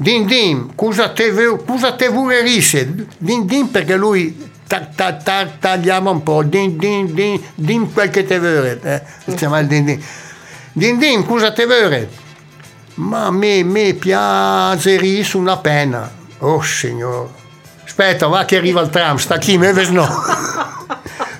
Din 0.00 0.26
din, 0.26 0.74
cosa 0.76 1.10
te, 1.10 1.32
cosa 1.66 1.92
te 1.94 2.08
vulerisse? 2.08 3.06
Din 3.18 3.46
din 3.46 3.68
perché 3.70 3.96
lui 3.96 4.50
ta, 4.68 4.88
ta, 4.94 5.14
ta, 5.14 5.46
tagliava 5.58 6.10
un 6.10 6.22
po', 6.22 6.44
din 6.44 6.76
din 6.76 7.12
din, 7.14 7.40
din 7.54 7.92
quel 7.92 8.10
che 8.10 8.22
te 8.22 8.38
vuole, 8.38 8.78
eh, 8.82 9.02
si 9.26 9.34
chiama 9.34 9.58
il 9.58 9.66
din 9.66 9.84
din. 9.84 10.02
Din 10.72 10.98
din, 10.98 11.24
cosa 11.24 11.50
te 11.50 11.64
vuole? 11.64 12.08
Ma 12.94 13.26
a 13.26 13.30
me, 13.30 13.62
me 13.62 13.94
piace 13.94 15.22
su 15.24 15.38
una 15.38 15.56
penna. 15.56 16.10
Oh 16.38 16.62
signore, 16.62 17.30
aspetta, 17.98 18.28
va 18.28 18.44
che 18.44 18.56
arriva 18.56 18.80
il 18.80 18.90
tram, 18.90 19.16
sta 19.16 19.38
chi, 19.38 19.58
me 19.58 19.72
ves 19.72 19.88
no. 19.88 20.06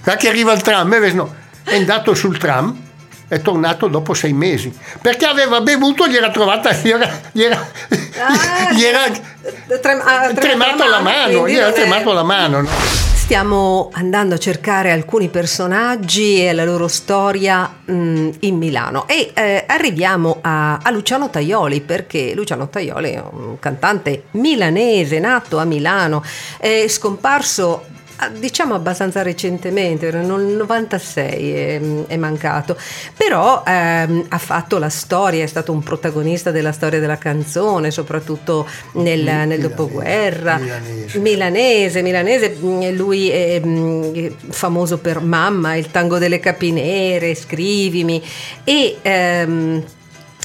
Da 0.02 0.16
che 0.16 0.28
arriva 0.28 0.52
il 0.52 0.62
tram, 0.62 0.88
no, 1.12 1.34
è 1.62 1.76
andato 1.76 2.14
sul 2.14 2.38
tram, 2.38 2.74
è 3.28 3.40
tornato 3.42 3.88
dopo 3.88 4.14
sei 4.14 4.32
mesi 4.32 4.74
perché 5.02 5.26
aveva 5.26 5.60
bevuto 5.60 6.08
gli 6.08 6.16
era 6.16 6.30
trovata 6.30 6.72
gli 6.72 6.88
era, 6.88 7.20
gli 7.30 7.42
era, 7.42 7.56
ah, 7.58 8.72
gli 8.72 8.82
era 8.84 9.02
trem, 9.78 10.00
ah, 10.02 10.32
tremato 10.32 10.88
la 10.88 11.00
mano 11.00 11.46
gli 11.46 11.54
era 11.54 11.70
tremato 11.70 12.12
la 12.12 12.22
mano 12.22 12.62
no? 12.62 12.68
Stiamo 13.28 13.90
andando 13.92 14.36
a 14.36 14.38
cercare 14.38 14.90
alcuni 14.90 15.28
personaggi 15.28 16.42
e 16.42 16.54
la 16.54 16.64
loro 16.64 16.88
storia 16.88 17.70
mh, 17.84 17.92
mm, 17.92 18.30
in 18.40 18.56
Milano. 18.56 19.06
E 19.06 19.32
eh, 19.34 19.64
arriviamo 19.66 20.38
a, 20.40 20.78
a, 20.78 20.90
Luciano 20.90 21.28
Taioli 21.28 21.82
perché 21.82 22.32
Luciano 22.34 22.70
Taioli 22.70 23.10
è 23.10 23.22
un 23.30 23.58
cantante 23.58 24.28
milanese 24.30 25.18
nato 25.18 25.58
a 25.58 25.64
Milano 25.64 26.24
è 26.56 26.86
scomparso 26.88 27.84
diciamo 28.38 28.74
abbastanza 28.74 29.22
recentemente, 29.22 30.10
nel 30.10 30.26
96 30.26 31.52
è, 31.52 31.80
è 32.06 32.16
mancato, 32.16 32.76
però 33.16 33.62
ehm, 33.64 34.26
ha 34.28 34.38
fatto 34.38 34.78
la 34.78 34.88
storia, 34.88 35.44
è 35.44 35.46
stato 35.46 35.72
un 35.72 35.82
protagonista 35.82 36.50
della 36.50 36.72
storia 36.72 36.98
della 36.98 37.18
canzone, 37.18 37.90
soprattutto 37.90 38.66
nel, 38.92 39.04
nel 39.04 39.18
milanese, 39.20 39.60
dopoguerra. 39.60 40.56
Milanese. 40.56 41.18
milanese. 41.18 42.02
milanese, 42.02 42.56
lui 42.92 43.30
è, 43.30 43.60
è 43.60 44.32
famoso 44.48 44.98
per 44.98 45.20
Mamma, 45.20 45.76
il 45.76 45.90
tango 45.90 46.18
delle 46.18 46.40
capinere, 46.40 47.34
Scrivimi 47.34 48.22
e... 48.64 48.98
Ehm, 49.02 49.84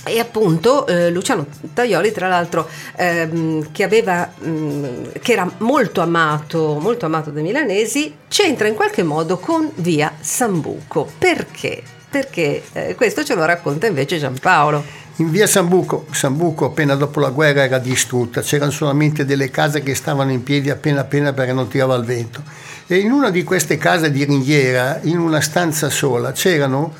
e 0.05 0.19
appunto 0.19 0.85
eh, 0.85 1.09
Luciano 1.09 1.45
Tajoli, 1.73 2.11
tra 2.11 2.27
l'altro, 2.27 2.67
ehm, 2.95 3.71
che, 3.71 3.83
aveva, 3.83 4.31
mh, 4.37 4.49
mm, 4.49 5.03
che 5.21 5.31
era 5.31 5.49
molto 5.59 6.01
amato, 6.01 6.77
molto 6.79 7.05
amato 7.05 7.31
dai 7.31 7.43
milanesi, 7.43 8.13
c'entra 8.27 8.67
in 8.67 8.75
qualche 8.75 9.03
modo 9.03 9.37
con 9.37 9.71
via 9.75 10.13
Sambuco. 10.19 11.09
Perché? 11.17 11.81
Perché 12.09 12.63
eh, 12.73 12.95
questo 12.95 13.23
ce 13.23 13.33
lo 13.33 13.45
racconta 13.45 13.87
invece 13.87 14.19
Giampaolo. 14.19 15.01
In 15.17 15.29
via 15.29 15.47
Sambuco, 15.47 16.07
Sambuco 16.11 16.65
appena 16.65 16.95
dopo 16.95 17.19
la 17.19 17.29
guerra 17.29 17.63
era 17.63 17.77
distrutta, 17.77 18.41
c'erano 18.41 18.71
solamente 18.71 19.25
delle 19.25 19.51
case 19.51 19.83
che 19.83 19.93
stavano 19.93 20.31
in 20.31 20.41
piedi 20.41 20.71
appena 20.71 21.01
appena 21.01 21.33
perché 21.33 21.53
non 21.53 21.67
tirava 21.67 21.95
il 21.95 22.03
vento. 22.03 22.41
E 22.87 22.97
in 22.97 23.11
una 23.11 23.29
di 23.29 23.43
queste 23.43 23.77
case 23.77 24.11
di 24.11 24.23
ringhiera, 24.25 24.99
in 25.03 25.19
una 25.19 25.39
stanza 25.39 25.89
sola, 25.89 26.31
c'erano 26.31 26.93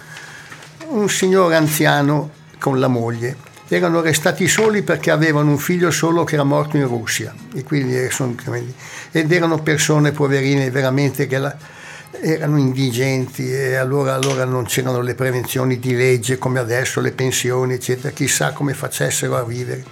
un 0.89 1.09
signore 1.09 1.55
anziano 1.55 2.41
con 2.63 2.79
la 2.79 2.87
moglie. 2.87 3.35
Erano 3.67 3.99
restati 3.99 4.47
soli 4.47 4.83
perché 4.83 5.11
avevano 5.11 5.49
un 5.49 5.57
figlio 5.57 5.91
solo 5.91 6.23
che 6.23 6.35
era 6.35 6.45
morto 6.45 6.77
in 6.77 6.87
Russia 6.87 7.35
e 7.53 7.63
quindi 7.63 7.93
ed 9.11 9.31
erano 9.31 9.61
persone 9.61 10.13
poverine 10.13 10.71
veramente 10.71 11.27
che 11.27 11.37
la, 11.39 11.53
erano 12.21 12.57
indigenti 12.57 13.51
e 13.51 13.75
allora, 13.75 14.13
allora, 14.13 14.45
non 14.45 14.63
c'erano 14.63 15.01
le 15.01 15.13
prevenzioni 15.13 15.77
di 15.77 15.93
legge 15.93 16.37
come 16.37 16.59
adesso, 16.59 17.01
le 17.01 17.11
pensioni, 17.11 17.73
eccetera, 17.73 18.13
chissà 18.13 18.53
come 18.53 18.73
facessero 18.73 19.35
a 19.35 19.43
vivere. 19.43 19.83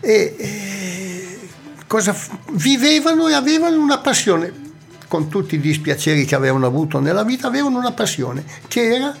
E, 0.00 0.34
e 0.36 1.38
cosa, 1.86 2.16
vivevano 2.52 3.28
e 3.28 3.34
avevano 3.34 3.78
una 3.78 3.98
passione, 3.98 4.52
con 5.06 5.28
tutti 5.28 5.54
i 5.54 5.60
dispiaceri 5.60 6.24
che 6.24 6.34
avevano 6.34 6.66
avuto 6.66 6.98
nella 6.98 7.22
vita, 7.22 7.46
avevano 7.46 7.78
una 7.78 7.92
passione 7.92 8.44
che 8.66 8.92
era 8.92 9.16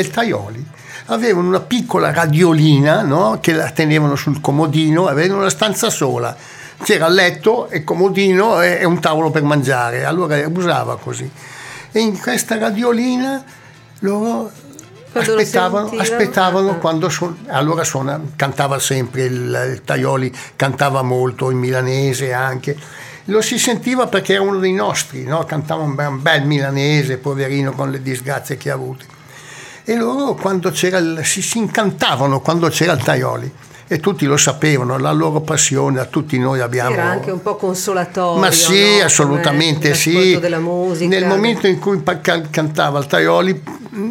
il 0.00 0.10
Taioli 0.10 0.64
avevano 1.06 1.48
una 1.48 1.60
piccola 1.60 2.12
radiolina 2.12 3.02
no? 3.02 3.38
che 3.40 3.52
la 3.52 3.70
tenevano 3.70 4.16
sul 4.16 4.40
comodino, 4.40 5.06
avevano 5.06 5.40
una 5.40 5.50
stanza 5.50 5.90
sola. 5.90 6.36
C'era 6.82 7.06
il 7.06 7.14
letto, 7.14 7.68
il 7.72 7.84
comodino 7.84 8.60
e 8.60 8.84
un 8.84 9.00
tavolo 9.00 9.30
per 9.30 9.42
mangiare, 9.42 10.04
allora 10.04 10.36
usava 10.48 10.98
così. 10.98 11.28
E 11.90 12.00
in 12.00 12.18
questa 12.20 12.58
radiolina 12.58 13.42
loro 14.00 14.50
quando 15.12 15.32
aspettavano, 15.32 15.90
aspettavano 15.96 16.70
ah. 16.72 16.74
quando 16.74 17.08
suon- 17.08 17.46
allora 17.46 17.82
suona, 17.84 18.20
cantava 18.36 18.78
sempre 18.78 19.22
il, 19.22 19.70
il 19.72 19.82
Taioli, 19.82 20.30
cantava 20.56 21.00
molto 21.00 21.50
in 21.50 21.56
milanese 21.56 22.34
anche. 22.34 22.76
Lo 23.28 23.40
si 23.40 23.58
sentiva 23.58 24.06
perché 24.06 24.34
era 24.34 24.42
uno 24.42 24.58
dei 24.58 24.74
nostri, 24.74 25.24
no? 25.24 25.44
cantava 25.44 25.82
un 25.82 25.94
bel, 25.94 26.08
un 26.08 26.22
bel 26.22 26.44
milanese, 26.44 27.16
poverino, 27.16 27.72
con 27.72 27.90
le 27.90 28.02
disgrazie 28.02 28.58
che 28.58 28.70
ha 28.70 28.74
avuto 28.74 29.15
e 29.88 29.94
loro 29.94 30.34
quando 30.34 30.72
c'era 30.72 30.98
il, 30.98 31.20
si, 31.22 31.40
si 31.40 31.58
incantavano 31.58 32.40
quando 32.40 32.68
c'era 32.68 32.92
il 32.92 33.02
Taioli 33.02 33.52
e 33.86 34.00
tutti 34.00 34.26
lo 34.26 34.36
sapevano, 34.36 34.98
la 34.98 35.12
loro 35.12 35.40
passione 35.42 36.00
a 36.00 36.06
tutti 36.06 36.36
noi 36.40 36.58
abbiamo... 36.58 36.90
Era 36.90 37.04
anche 37.04 37.30
un 37.30 37.40
po' 37.40 37.54
consolatorio. 37.54 38.40
Ma 38.40 38.50
sì, 38.50 38.98
no? 38.98 39.04
assolutamente 39.04 39.94
sì. 39.94 40.40
Della 40.40 40.58
musica. 40.58 41.08
Nel 41.08 41.24
momento 41.24 41.68
in 41.68 41.78
cui 41.78 42.02
cantava 42.50 42.98
il 42.98 43.06
Taioli 43.06 43.62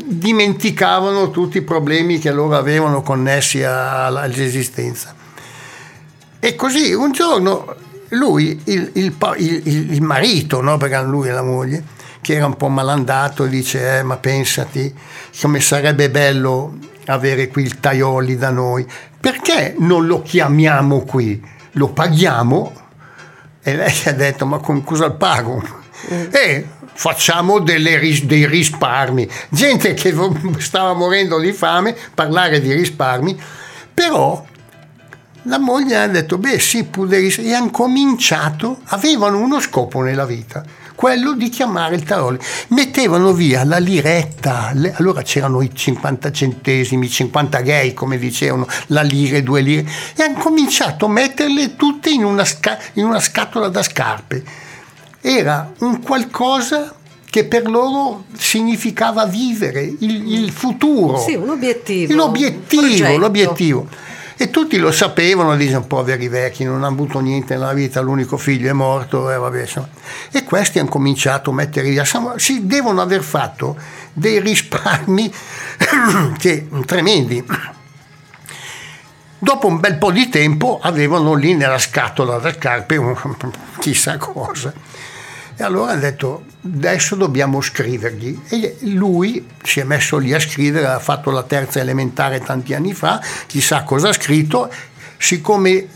dimenticavano 0.05 1.29
tutti 1.29 1.57
i 1.57 1.61
problemi 1.61 2.19
che 2.19 2.31
loro 2.31 2.55
avevano 2.55 3.01
connessi 3.01 3.63
all'esistenza. 3.63 5.13
E 6.39 6.55
così 6.55 6.93
un 6.93 7.11
giorno 7.11 7.75
lui, 8.09 8.57
il, 8.63 8.91
il, 8.93 9.13
il, 9.39 9.91
il 9.91 10.01
marito, 10.01 10.61
no? 10.61 10.77
perché 10.77 11.01
lui 11.01 11.27
e 11.27 11.31
la 11.31 11.43
moglie, 11.43 11.83
che 12.25 12.33
era 12.33 12.47
un 12.47 12.57
po' 12.57 12.69
malandato, 12.69 13.45
dice, 13.45 13.99
eh, 13.99 14.01
ma 14.01 14.17
pensati 14.17 14.91
come 15.39 15.59
sarebbe 15.59 16.09
bello 16.09 16.75
avere 17.05 17.49
qui 17.49 17.61
il 17.61 17.79
Taioli 17.79 18.35
da 18.35 18.49
noi, 18.49 18.83
perché 19.19 19.75
non 19.77 20.07
lo 20.07 20.23
chiamiamo 20.23 21.01
qui? 21.01 21.39
Lo 21.73 21.89
paghiamo? 21.89 22.73
E 23.61 23.75
lei 23.75 23.93
ha 24.07 24.13
detto, 24.13 24.47
ma 24.47 24.57
con 24.57 24.83
cosa 24.83 25.11
pago? 25.11 25.63
Mm. 26.11 26.25
E 26.31 26.67
facciamo 26.93 27.59
ris- 27.59 28.23
dei 28.23 28.47
risparmi. 28.47 29.29
Gente 29.49 29.93
che 29.93 30.11
stava 30.57 30.93
morendo 30.93 31.37
di 31.37 31.53
fame, 31.53 31.95
parlare 32.11 32.59
di 32.59 32.73
risparmi, 32.73 33.39
però 33.93 34.43
la 35.43 35.59
moglie 35.59 35.95
ha 35.95 36.07
detto, 36.07 36.39
beh 36.39 36.57
sì, 36.57 36.85
pure 36.85 37.19
e 37.19 37.53
hanno 37.53 37.69
cominciato, 37.69 38.79
avevano 38.85 39.37
uno 39.37 39.59
scopo 39.59 40.01
nella 40.01 40.25
vita 40.25 40.84
quello 40.95 41.33
di 41.33 41.49
chiamare 41.49 41.95
il 41.95 42.03
Taroli. 42.03 42.39
Mettevano 42.69 43.33
via 43.33 43.63
la 43.63 43.77
liretta, 43.77 44.71
le, 44.73 44.93
allora 44.95 45.21
c'erano 45.21 45.61
i 45.61 45.69
50 45.73 46.31
centesimi, 46.31 47.09
50 47.09 47.61
gay 47.61 47.93
come 47.93 48.17
dicevano, 48.17 48.67
la 48.87 49.01
lira 49.01 49.37
e 49.37 49.43
due 49.43 49.61
lire, 49.61 49.87
e 50.15 50.23
hanno 50.23 50.39
cominciato 50.39 51.05
a 51.05 51.09
metterle 51.09 51.75
tutte 51.75 52.09
in 52.09 52.23
una, 52.23 52.45
sca- 52.45 52.79
in 52.93 53.05
una 53.05 53.19
scatola 53.19 53.67
da 53.67 53.83
scarpe. 53.83 54.43
Era 55.21 55.71
un 55.79 56.01
qualcosa 56.01 56.95
che 57.29 57.43
per 57.43 57.67
loro 57.67 58.25
significava 58.37 59.25
vivere 59.25 59.81
il, 59.81 60.33
il 60.33 60.51
futuro. 60.51 61.17
Sì, 61.17 61.33
un 61.33 61.49
obiettivo. 61.49 62.13
L'obiettivo, 62.13 63.17
l'obiettivo. 63.17 63.87
E 64.37 64.49
tutti 64.49 64.77
lo 64.77 64.91
sapevano, 64.91 65.55
dicono 65.55 65.85
poveri 65.85 66.27
vecchi, 66.27 66.65
non 66.65 66.75
hanno 66.75 66.87
avuto 66.87 67.19
niente 67.19 67.53
nella 67.53 67.71
vita, 67.71 68.01
l'unico 68.01 68.35
figlio 68.35 68.69
è 68.69 68.73
morto 68.73 69.31
e 69.31 69.37
vabbè. 69.37 69.65
E 70.31 70.43
questi 70.43 70.79
hanno 70.79 70.89
cominciato 70.89 71.51
a 71.51 71.53
mettere 71.53 71.89
via, 71.89 72.03
si 72.35 72.67
devono 72.67 73.01
aver 73.01 73.23
fatto 73.23 73.77
dei 74.11 74.41
risparmi 74.41 75.31
che, 76.37 76.67
tremendi. 76.85 77.45
Dopo 79.37 79.67
un 79.67 79.79
bel 79.79 79.97
po' 79.97 80.11
di 80.11 80.27
tempo 80.27 80.79
avevano 80.81 81.33
lì 81.33 81.53
nella 81.53 81.77
scatola 81.77 82.37
da 82.37 82.51
scarpe 82.51 82.99
chissà 83.79 84.17
cosa. 84.17 84.73
E 85.57 85.63
allora 85.63 85.91
hanno 85.91 86.01
detto 86.01 86.43
adesso 86.63 87.15
dobbiamo 87.15 87.61
scrivergli. 87.61 88.39
E 88.49 88.77
lui 88.81 89.47
si 89.63 89.79
è 89.79 89.83
messo 89.83 90.17
lì 90.17 90.33
a 90.33 90.39
scrivere, 90.39 90.87
ha 90.87 90.99
fatto 90.99 91.31
la 91.31 91.43
terza 91.43 91.79
elementare 91.79 92.39
tanti 92.39 92.73
anni 92.73 92.93
fa, 92.93 93.21
chissà 93.45 93.83
cosa 93.83 94.09
ha 94.09 94.13
scritto, 94.13 94.71
siccome 95.17 95.87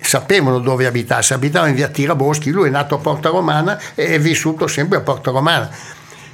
sapevano 0.00 0.58
dove 0.58 0.86
abitasse, 0.86 1.32
abitava 1.32 1.68
in 1.68 1.74
via 1.74 1.88
Tiraboschi, 1.88 2.50
lui 2.50 2.68
è 2.68 2.70
nato 2.70 2.96
a 2.96 2.98
Porta 2.98 3.28
Romana 3.28 3.78
e 3.94 4.06
è 4.08 4.18
vissuto 4.18 4.66
sempre 4.66 4.98
a 4.98 5.00
Porta 5.00 5.30
Romana. 5.30 5.70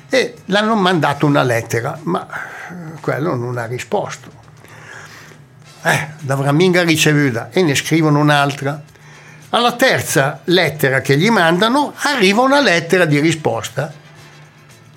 E 0.08 0.36
l'hanno 0.46 0.74
mandato 0.74 1.26
una 1.26 1.42
lettera, 1.42 1.98
ma 2.04 2.26
quello 3.00 3.34
non 3.34 3.58
ha 3.58 3.66
risposto. 3.66 4.46
Eh, 5.82 6.08
l'avrà 6.26 6.50
minga 6.50 6.82
ricevuta 6.82 7.50
e 7.50 7.62
ne 7.62 7.74
scrivono 7.74 8.18
un'altra 8.18 8.82
alla 9.50 9.72
terza 9.72 10.40
lettera 10.44 11.00
che 11.00 11.16
gli 11.16 11.30
mandano 11.30 11.94
arriva 11.96 12.42
una 12.42 12.60
lettera 12.60 13.04
di 13.04 13.20
risposta. 13.20 13.92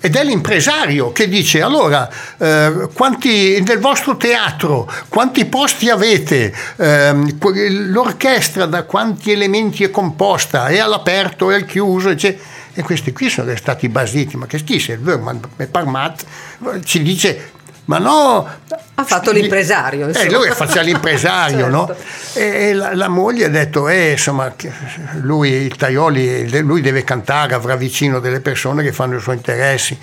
Ed 0.04 0.16
è 0.16 0.24
l'impresario 0.24 1.12
che 1.12 1.28
dice 1.28 1.62
allora 1.62 2.10
eh, 2.36 2.88
quanti, 2.92 3.62
nel 3.64 3.78
vostro 3.78 4.16
teatro 4.16 4.90
quanti 5.08 5.44
posti 5.44 5.90
avete? 5.90 6.52
Eh, 6.74 7.36
l'orchestra 7.70 8.66
da 8.66 8.82
quanti 8.82 9.30
elementi 9.30 9.84
è 9.84 9.92
composta? 9.92 10.66
È 10.66 10.78
all'aperto 10.78 11.52
è 11.52 11.54
al 11.54 11.66
chiuso 11.66 12.08
eccetera. 12.08 12.42
e 12.74 12.82
questi 12.82 13.12
qui 13.12 13.30
sono 13.30 13.54
stati 13.54 13.88
basiti. 13.88 14.36
Ma 14.36 14.46
che 14.46 14.58
schifo 14.58 14.90
il 14.90 15.68
Parmat 15.70 16.24
ci 16.82 17.00
dice 17.00 17.52
ma 17.84 17.98
no 17.98 18.48
ha 18.94 19.04
fatto 19.04 19.32
l'impresario 19.32 20.06
eh, 20.08 20.30
lui 20.30 20.48
faceva 20.50 20.82
l'impresario 20.82 21.58
certo. 21.58 21.70
no? 21.70 21.94
e 22.34 22.72
la, 22.72 22.94
la, 22.94 23.08
moglie 23.08 23.46
ha 23.46 23.48
detto 23.48 23.88
eh, 23.88 24.12
insomma 24.12 24.54
lui 25.20 25.50
il 25.50 25.76
Taioli 25.76 26.60
lui 26.60 26.80
deve 26.80 27.02
cantare 27.04 27.54
avrà 27.54 27.76
vicino 27.76 28.20
delle 28.20 28.40
persone 28.40 28.82
che 28.82 28.92
fanno 28.92 29.16
i 29.16 29.20
suoi 29.20 29.36
interessi. 29.36 29.98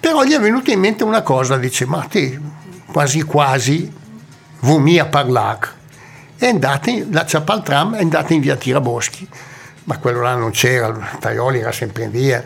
Però 0.00 0.22
gli 0.22 0.32
è 0.32 0.40
venuta 0.40 0.70
in 0.70 0.80
mente 0.80 1.02
una 1.04 1.22
cosa 1.22 1.56
dice 1.56 1.86
ma 1.86 2.06
te 2.08 2.38
quasi 2.86 3.22
quasi 3.22 3.92
vumi 4.60 4.98
a 4.98 5.06
parlare 5.06 5.82
è 6.36 6.46
andata 6.46 6.90
in, 6.90 7.08
la 7.10 7.26
Ciapaltram 7.26 7.96
è 7.96 8.00
andata 8.00 8.32
in 8.32 8.40
via 8.40 8.56
Tiraboschi. 8.56 9.28
Ma 9.84 9.98
quello 9.98 10.22
là 10.22 10.34
non 10.34 10.50
c'era 10.50 10.96
Taioli 11.18 11.58
era 11.58 11.72
sempre 11.72 12.04
in 12.04 12.10
via 12.10 12.42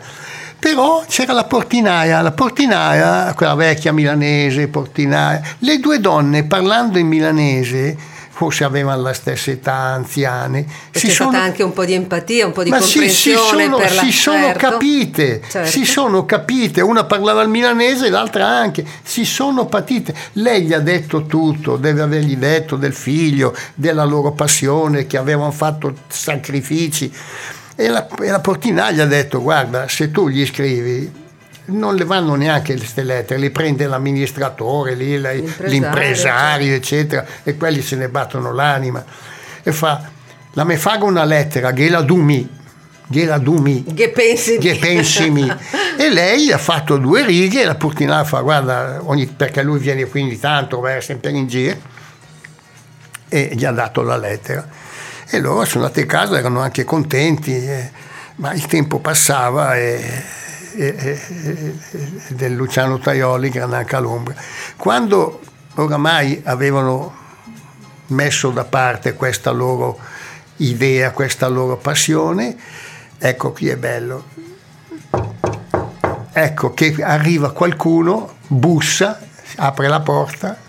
però 0.59 1.03
c'era 1.07 1.33
la 1.33 1.45
portinaia, 1.45 2.21
la 2.21 2.31
portinaia, 2.31 3.33
quella 3.33 3.55
vecchia 3.55 3.93
milanese, 3.93 4.67
portinaia, 4.67 5.41
le 5.59 5.79
due 5.79 5.99
donne 5.99 6.43
parlando 6.43 6.97
in 6.97 7.07
milanese 7.07 8.17
forse 8.39 8.63
avevano 8.63 9.01
la 9.01 9.11
stessa 9.11 9.51
età, 9.51 9.73
anziane. 9.73 10.65
E 10.91 10.99
si 10.99 11.07
c'è 11.07 11.11
sono... 11.13 11.31
stata 11.31 11.43
anche 11.43 11.61
un 11.61 11.73
po' 11.73 11.83
di 11.83 11.91
empatia, 11.91 12.45
un 12.45 12.53
po' 12.53 12.63
di 12.63 12.69
Ma 12.69 12.77
comprensione 12.77 13.09
si, 13.09 13.31
si 13.31 13.65
sono, 13.65 13.75
per 13.75 13.93
la... 13.93 14.01
si 14.01 14.11
sono 14.13 14.43
certo. 14.45 14.69
capite, 14.69 15.41
certo. 15.49 15.69
si 15.69 15.83
sono 15.83 16.25
capite, 16.25 16.79
una 16.79 17.03
parlava 17.03 17.41
il 17.41 17.49
milanese 17.49 18.09
l'altra 18.09 18.47
anche, 18.47 18.85
si 19.03 19.25
sono 19.25 19.65
patite. 19.65 20.15
Lei 20.33 20.63
gli 20.63 20.71
ha 20.71 20.79
detto 20.79 21.25
tutto, 21.25 21.75
deve 21.75 22.01
avergli 22.01 22.37
detto 22.37 22.77
del 22.77 22.93
figlio, 22.93 23.53
della 23.75 24.05
loro 24.05 24.31
passione, 24.31 25.05
che 25.05 25.17
avevano 25.17 25.51
fatto 25.51 25.93
sacrifici. 26.07 27.11
E 27.79 27.87
la, 27.87 28.05
e 28.21 28.29
la 28.29 28.41
portinaglia 28.41 29.03
ha 29.03 29.07
detto, 29.07 29.41
guarda, 29.41 29.87
se 29.87 30.11
tu 30.11 30.27
gli 30.27 30.45
scrivi, 30.45 31.09
non 31.67 31.95
le 31.95 32.03
vanno 32.03 32.35
neanche 32.35 32.75
queste 32.75 33.03
lettere, 33.03 33.39
le 33.39 33.51
prende 33.51 33.87
l'amministratore, 33.87 34.95
lì, 34.95 35.11
l'impresario, 35.11 35.69
l'impresario 35.69 36.71
certo. 36.71 36.75
eccetera, 36.75 37.25
e 37.41 37.55
quelli 37.55 37.81
se 37.81 37.95
ne 37.95 38.09
battono 38.09 38.51
l'anima. 38.51 39.01
E 39.63 39.71
fa, 39.71 40.09
la 40.55 40.65
me 40.65 40.75
faga 40.75 41.05
una 41.05 41.23
lettera, 41.23 41.71
che 41.71 41.89
la 41.89 42.01
dumi, 42.01 42.49
che 43.09 43.23
la 43.23 43.37
dumi, 43.37 43.85
che 43.93 44.09
pensi, 44.09 44.57
che 44.57 44.75
pensimi. 44.75 45.49
e 45.97 46.09
lei 46.09 46.51
ha 46.51 46.57
fatto 46.57 46.97
due 46.97 47.25
righe, 47.25 47.61
e 47.61 47.65
la 47.65 47.75
portinaglia 47.75 48.25
fa, 48.25 48.41
guarda, 48.41 48.99
ogni, 49.05 49.25
perché 49.25 49.63
lui 49.63 49.79
viene 49.79 50.03
qui 50.03 50.21
ogni 50.23 50.37
tanto, 50.37 50.81
va 50.81 50.99
sempre 50.99 51.31
in 51.31 51.47
giro, 51.47 51.77
e 53.29 53.51
gli 53.53 53.63
ha 53.63 53.71
dato 53.71 54.01
la 54.01 54.17
lettera 54.17 54.67
e 55.31 55.39
loro 55.39 55.63
sono 55.65 55.83
andati 55.83 56.01
a 56.01 56.05
casa, 56.07 56.37
erano 56.37 56.59
anche 56.59 56.83
contenti, 56.83 57.53
eh, 57.53 57.91
ma 58.37 58.51
il 58.53 58.65
tempo 58.65 58.99
passava 58.99 59.77
e, 59.77 60.23
e, 60.75 60.95
e, 60.97 61.75
del 62.29 62.55
Luciano 62.55 62.97
Taioli, 62.97 63.49
Granacca 63.49 63.99
l'ombra. 63.99 64.33
Quando 64.75 65.41
oramai 65.75 66.41
avevano 66.45 67.15
messo 68.07 68.49
da 68.49 68.65
parte 68.65 69.13
questa 69.13 69.51
loro 69.51 69.99
idea, 70.57 71.11
questa 71.11 71.47
loro 71.47 71.77
passione, 71.77 72.57
ecco 73.19 73.51
qui 73.51 73.69
è 73.69 73.77
bello. 73.77 74.37
Ecco 76.31 76.73
che 76.73 76.95
arriva 77.01 77.51
qualcuno, 77.51 78.37
bussa, 78.47 79.19
apre 79.57 79.87
la 79.87 79.99
porta 79.99 80.68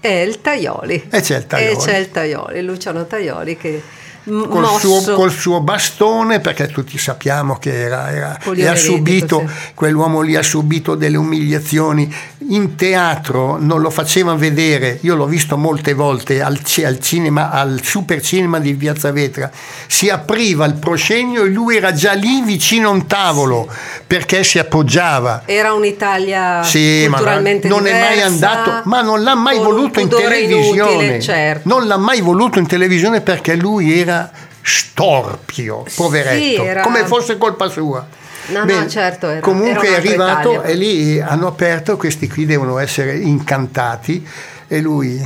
è 0.00 0.08
il 0.08 0.40
Taioli. 0.40 1.08
E 1.10 1.20
c'è 1.20 1.38
il 1.38 1.46
Taioli. 1.46 1.72
E 1.72 1.76
c'è 1.76 1.96
il 1.96 2.10
Taioli, 2.10 2.62
Luciano 2.62 3.06
Taioli 3.06 3.56
che 3.56 3.82
col 4.28 4.66
suo, 4.78 5.14
col 5.14 5.30
suo, 5.30 5.60
bastone, 5.60 6.40
perché 6.40 6.68
tutti 6.68 6.98
sappiamo 6.98 7.56
che 7.56 7.82
era, 7.82 8.10
era 8.10 8.38
e 8.54 8.66
ha 8.66 8.76
subito, 8.76 9.44
sì. 9.46 9.72
quell'uomo 9.74 10.20
lì 10.20 10.36
ha 10.36 10.42
subito 10.42 10.94
delle 10.94 11.16
umiliazioni. 11.16 12.12
In 12.50 12.76
teatro 12.76 13.58
non 13.58 13.80
lo 13.80 13.90
facevano 13.90 14.38
vedere, 14.38 14.98
io 15.02 15.14
l'ho 15.14 15.26
visto 15.26 15.56
molte 15.56 15.92
volte 15.92 16.40
al, 16.40 16.58
al, 16.84 17.00
cinema, 17.00 17.50
al 17.50 17.80
super 17.82 18.22
cinema 18.22 18.58
di 18.58 18.74
Piazza 18.74 19.12
Vetra. 19.12 19.50
Si 19.86 20.08
apriva 20.08 20.64
il 20.64 20.74
proscenio 20.74 21.44
e 21.44 21.48
lui 21.48 21.76
era 21.76 21.92
già 21.92 22.12
lì 22.12 22.42
vicino 22.42 22.88
a 22.88 22.92
un 22.92 23.06
tavolo 23.06 23.68
perché 24.06 24.44
si 24.44 24.58
appoggiava. 24.58 25.42
Era 25.44 25.74
un'Italia 25.74 26.62
sì, 26.62 27.06
culturalmente 27.08 27.68
ma 27.68 27.74
non 27.74 27.84
diversa, 27.84 28.06
è 28.06 28.08
mai 28.08 28.22
andato, 28.22 28.80
ma 28.84 29.02
non 29.02 29.22
l'ha 29.22 29.34
mai 29.34 29.58
voluto 29.58 30.00
in 30.00 30.08
televisione. 30.08 30.92
Inutile, 30.92 31.20
certo. 31.20 31.68
Non 31.68 31.86
l'ha 31.86 31.98
mai 31.98 32.20
voluto 32.20 32.58
in 32.58 32.66
televisione 32.66 33.20
perché 33.20 33.54
lui 33.54 33.98
era 33.98 34.17
storpio, 34.62 35.84
poveretto, 35.94 36.62
sì, 36.62 36.68
era... 36.68 36.82
come 36.82 37.04
fosse 37.06 37.36
colpa 37.36 37.68
sua. 37.68 38.06
No, 38.48 38.64
Beh, 38.64 38.80
no, 38.80 38.88
certo. 38.88 39.28
Era, 39.28 39.40
comunque 39.40 39.88
era 39.88 39.96
è 39.96 39.98
arrivato 39.98 40.52
Italia. 40.52 40.70
e 40.70 40.74
lì 40.74 41.20
hanno 41.20 41.46
aperto, 41.48 41.96
questi 41.96 42.28
qui 42.28 42.46
devono 42.46 42.78
essere 42.78 43.16
incantati 43.16 44.26
e 44.66 44.80
lui 44.80 45.18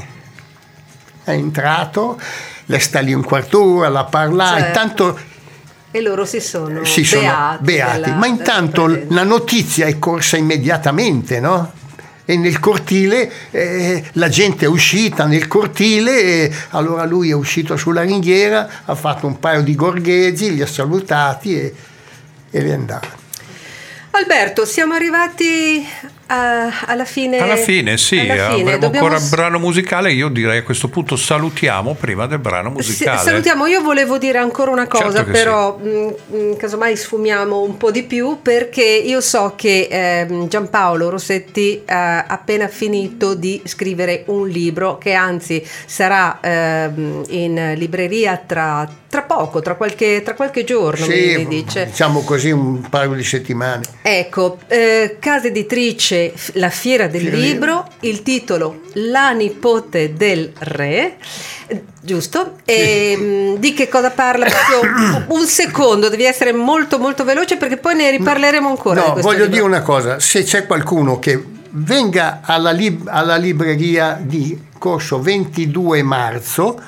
è 1.25 1.31
entrato, 1.31 2.21
le 2.67 2.79
sta 2.79 3.01
lì 3.01 3.13
un 3.13 3.23
quarto 3.23 3.59
d'ora, 3.59 3.89
la 3.89 4.05
parla, 4.05 4.47
certo. 4.47 4.67
intanto 4.67 5.19
e 5.95 6.01
loro 6.01 6.25
si 6.25 6.41
sono, 6.41 6.85
si 6.85 7.05
sono 7.05 7.21
beati, 7.21 7.65
beati. 7.65 8.01
Della, 8.01 8.15
ma 8.15 8.27
intanto 8.27 9.05
la 9.09 9.25
notizia 9.25 9.87
è 9.87 9.99
corsa 9.99 10.39
immediatamente, 10.39 11.39
no? 11.39 11.71
E 12.25 12.37
nel 12.37 12.61
cortile 12.61 13.31
eh, 13.51 14.05
la 14.13 14.29
gente 14.29 14.65
è 14.65 14.69
uscita 14.69 15.27
nel 15.27 15.49
cortile 15.49 16.21
e 16.21 16.53
allora 16.71 17.05
lui 17.05 17.31
è 17.31 17.35
uscito 17.35 17.77
sulla 17.77 18.03
ringhiera, 18.03 18.69
ha 18.85 18.95
fatto 18.95 19.27
un 19.27 19.39
paio 19.39 19.63
di 19.63 19.75
gorgheggi, 19.75 20.55
li 20.55 20.63
ha 20.63 20.67
salutati 20.67 21.59
e, 21.59 21.75
e 22.51 22.65
è 22.65 22.73
andato. 22.73 23.21
Alberto, 24.13 24.67
siamo 24.67 24.95
arrivati 24.95 25.87
alla 26.33 27.05
fine. 27.05 27.39
Alla 27.39 27.57
fine, 27.57 27.99
sì, 27.99 28.19
alla 28.19 28.51
fine. 28.51 28.61
avremo 28.63 28.79
Dobbiamo... 28.79 29.07
ancora 29.07 29.23
il 29.23 29.29
brano 29.29 29.59
musicale. 29.59 30.13
Io 30.13 30.29
direi 30.29 30.59
a 30.59 30.63
questo 30.63 30.89
punto 30.89 31.17
salutiamo 31.17 31.95
prima 31.95 32.27
del 32.27 32.39
brano 32.39 32.71
musicale. 32.71 33.19
Sì, 33.19 33.25
salutiamo. 33.25 33.67
Io 33.67 33.83
volevo 33.83 34.19
dire 34.19 34.39
ancora 34.39 34.71
una 34.71 34.87
cosa, 34.87 35.25
certo 35.25 35.31
però 35.31 35.79
sì. 35.81 35.89
mh, 35.89 36.15
mm, 36.37 36.41
mm, 36.41 36.53
casomai 36.55 36.97
sfumiamo 36.97 37.61
un 37.61 37.77
po' 37.77 37.91
di 37.91 38.05
più 38.05 38.39
perché 38.41 38.85
io 38.85 39.21
so 39.21 39.53
che 39.57 39.89
eh, 39.91 40.49
Giampaolo 40.49 41.11
Rossetti 41.11 41.83
ha 41.87 42.25
appena 42.25 42.69
finito 42.69 43.35
di 43.35 43.61
scrivere 43.65 44.25
un 44.27 44.49
libro 44.49 44.99
che 44.99 45.13
anzi 45.13 45.65
sarà 45.87 46.41
eh, 46.41 46.91
in 47.29 47.75
libreria 47.77 48.41
tra, 48.45 48.89
tra 49.09 49.23
poco, 49.23 49.61
tra 49.61 49.75
qualche, 49.75 50.23
tra 50.23 50.35
qualche 50.35 50.65
giorno, 50.65 51.05
sì, 51.05 51.35
mi, 51.37 51.47
dice. 51.47 51.87
Diciamo 51.87 52.23
così 52.23 52.51
un 52.51 52.81
paio 52.89 53.13
di 53.15 53.25
settimane. 53.25 53.83
Ecco, 54.01 54.59
eh, 54.69 55.17
casa 55.19 55.49
editrice 55.49 56.22
La 56.55 56.71
Fiera 56.71 57.07
del 57.07 57.23
Fiera 57.23 57.37
Libro, 57.37 57.89
il 58.01 58.23
titolo 58.23 58.83
La 58.95 59.31
nipote 59.31 60.13
del 60.13 60.53
re 60.59 61.17
giusto? 62.03 62.59
E, 62.65 63.15
sì. 63.17 63.59
Di 63.59 63.73
che 63.73 63.89
cosa 63.89 64.11
parla? 64.11 64.47
Un 65.29 65.47
secondo, 65.47 66.09
devi 66.09 66.25
essere 66.25 66.53
molto 66.53 66.99
molto 66.99 67.25
veloce 67.25 67.57
perché 67.57 67.77
poi 67.77 67.95
ne 67.95 68.11
riparleremo 68.11 68.69
ancora. 68.69 69.07
No, 69.07 69.15
voglio 69.15 69.45
libro. 69.45 69.47
dire 69.47 69.63
una 69.63 69.83
cosa, 69.83 70.21
se 70.21 70.43
c'è 70.43 70.67
qualcuno 70.67 71.19
che 71.19 71.43
venga 71.71 72.41
alla, 72.43 72.71
lib- 72.73 73.09
alla 73.09 73.37
libreria 73.37 74.19
di 74.21 74.59
Corso 74.79 75.21
22 75.21 76.03
marzo 76.03 76.81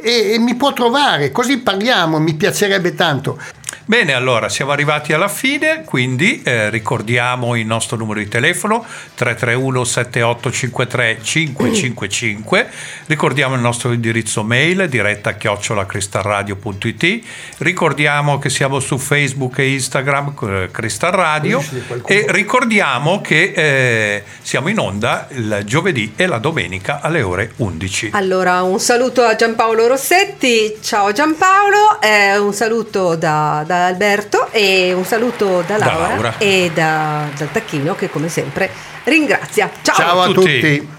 e, 0.00 0.32
e 0.32 0.38
mi 0.38 0.54
può 0.54 0.72
trovare, 0.72 1.30
così 1.30 1.58
parliamo, 1.58 2.18
mi 2.18 2.34
piacerebbe 2.34 2.94
tanto. 2.94 3.38
Bene, 3.84 4.12
allora 4.12 4.48
siamo 4.48 4.72
arrivati 4.72 5.12
alla 5.12 5.28
fine, 5.28 5.82
quindi 5.84 6.42
eh, 6.42 6.70
ricordiamo 6.70 7.56
il 7.56 7.66
nostro 7.66 7.96
numero 7.96 8.20
di 8.20 8.28
telefono 8.28 8.84
331 9.14 9.84
7853 9.84 11.18
555, 11.22 12.68
ricordiamo 13.06 13.54
il 13.54 13.60
nostro 13.60 13.92
indirizzo 13.92 14.42
mail 14.44 14.88
diretta 14.88 15.32
chiocciolacristalradio.it, 15.32 17.24
ricordiamo 17.58 18.38
che 18.38 18.48
siamo 18.50 18.78
su 18.80 18.96
Facebook 18.98 19.58
e 19.58 19.72
Instagram 19.72 20.34
eh, 20.42 20.68
Cristal 20.70 21.12
Radio. 21.12 21.62
E 22.04 22.26
ricordiamo 22.28 23.20
che 23.20 23.52
eh, 23.54 24.24
siamo 24.42 24.68
in 24.68 24.78
onda 24.78 25.26
il 25.30 25.62
giovedì 25.64 26.12
e 26.16 26.26
la 26.26 26.38
domenica 26.38 27.00
alle 27.00 27.22
ore 27.22 27.52
11. 27.56 28.10
Allora 28.12 28.62
un 28.62 28.78
saluto 28.78 29.22
a 29.22 29.34
Giampaolo 29.34 29.86
Rossetti, 29.86 30.76
ciao 30.80 31.12
Giampaolo, 31.12 32.00
eh, 32.00 32.38
un 32.38 32.52
saluto 32.52 33.16
da, 33.64 33.80
da 33.80 33.86
Alberto 33.86 34.48
e 34.50 34.92
un 34.92 35.04
saluto 35.04 35.62
da 35.66 35.76
Laura, 35.76 35.94
da 35.94 36.08
Laura. 36.08 36.34
e 36.38 36.70
da, 36.74 37.28
dal 37.36 37.50
Tacchino 37.50 37.94
che 37.94 38.08
come 38.10 38.28
sempre 38.28 38.70
ringrazia. 39.04 39.70
Ciao, 39.82 39.94
Ciao 39.94 40.20
a 40.20 40.26
tutti. 40.26 40.60
tutti. 40.60 40.98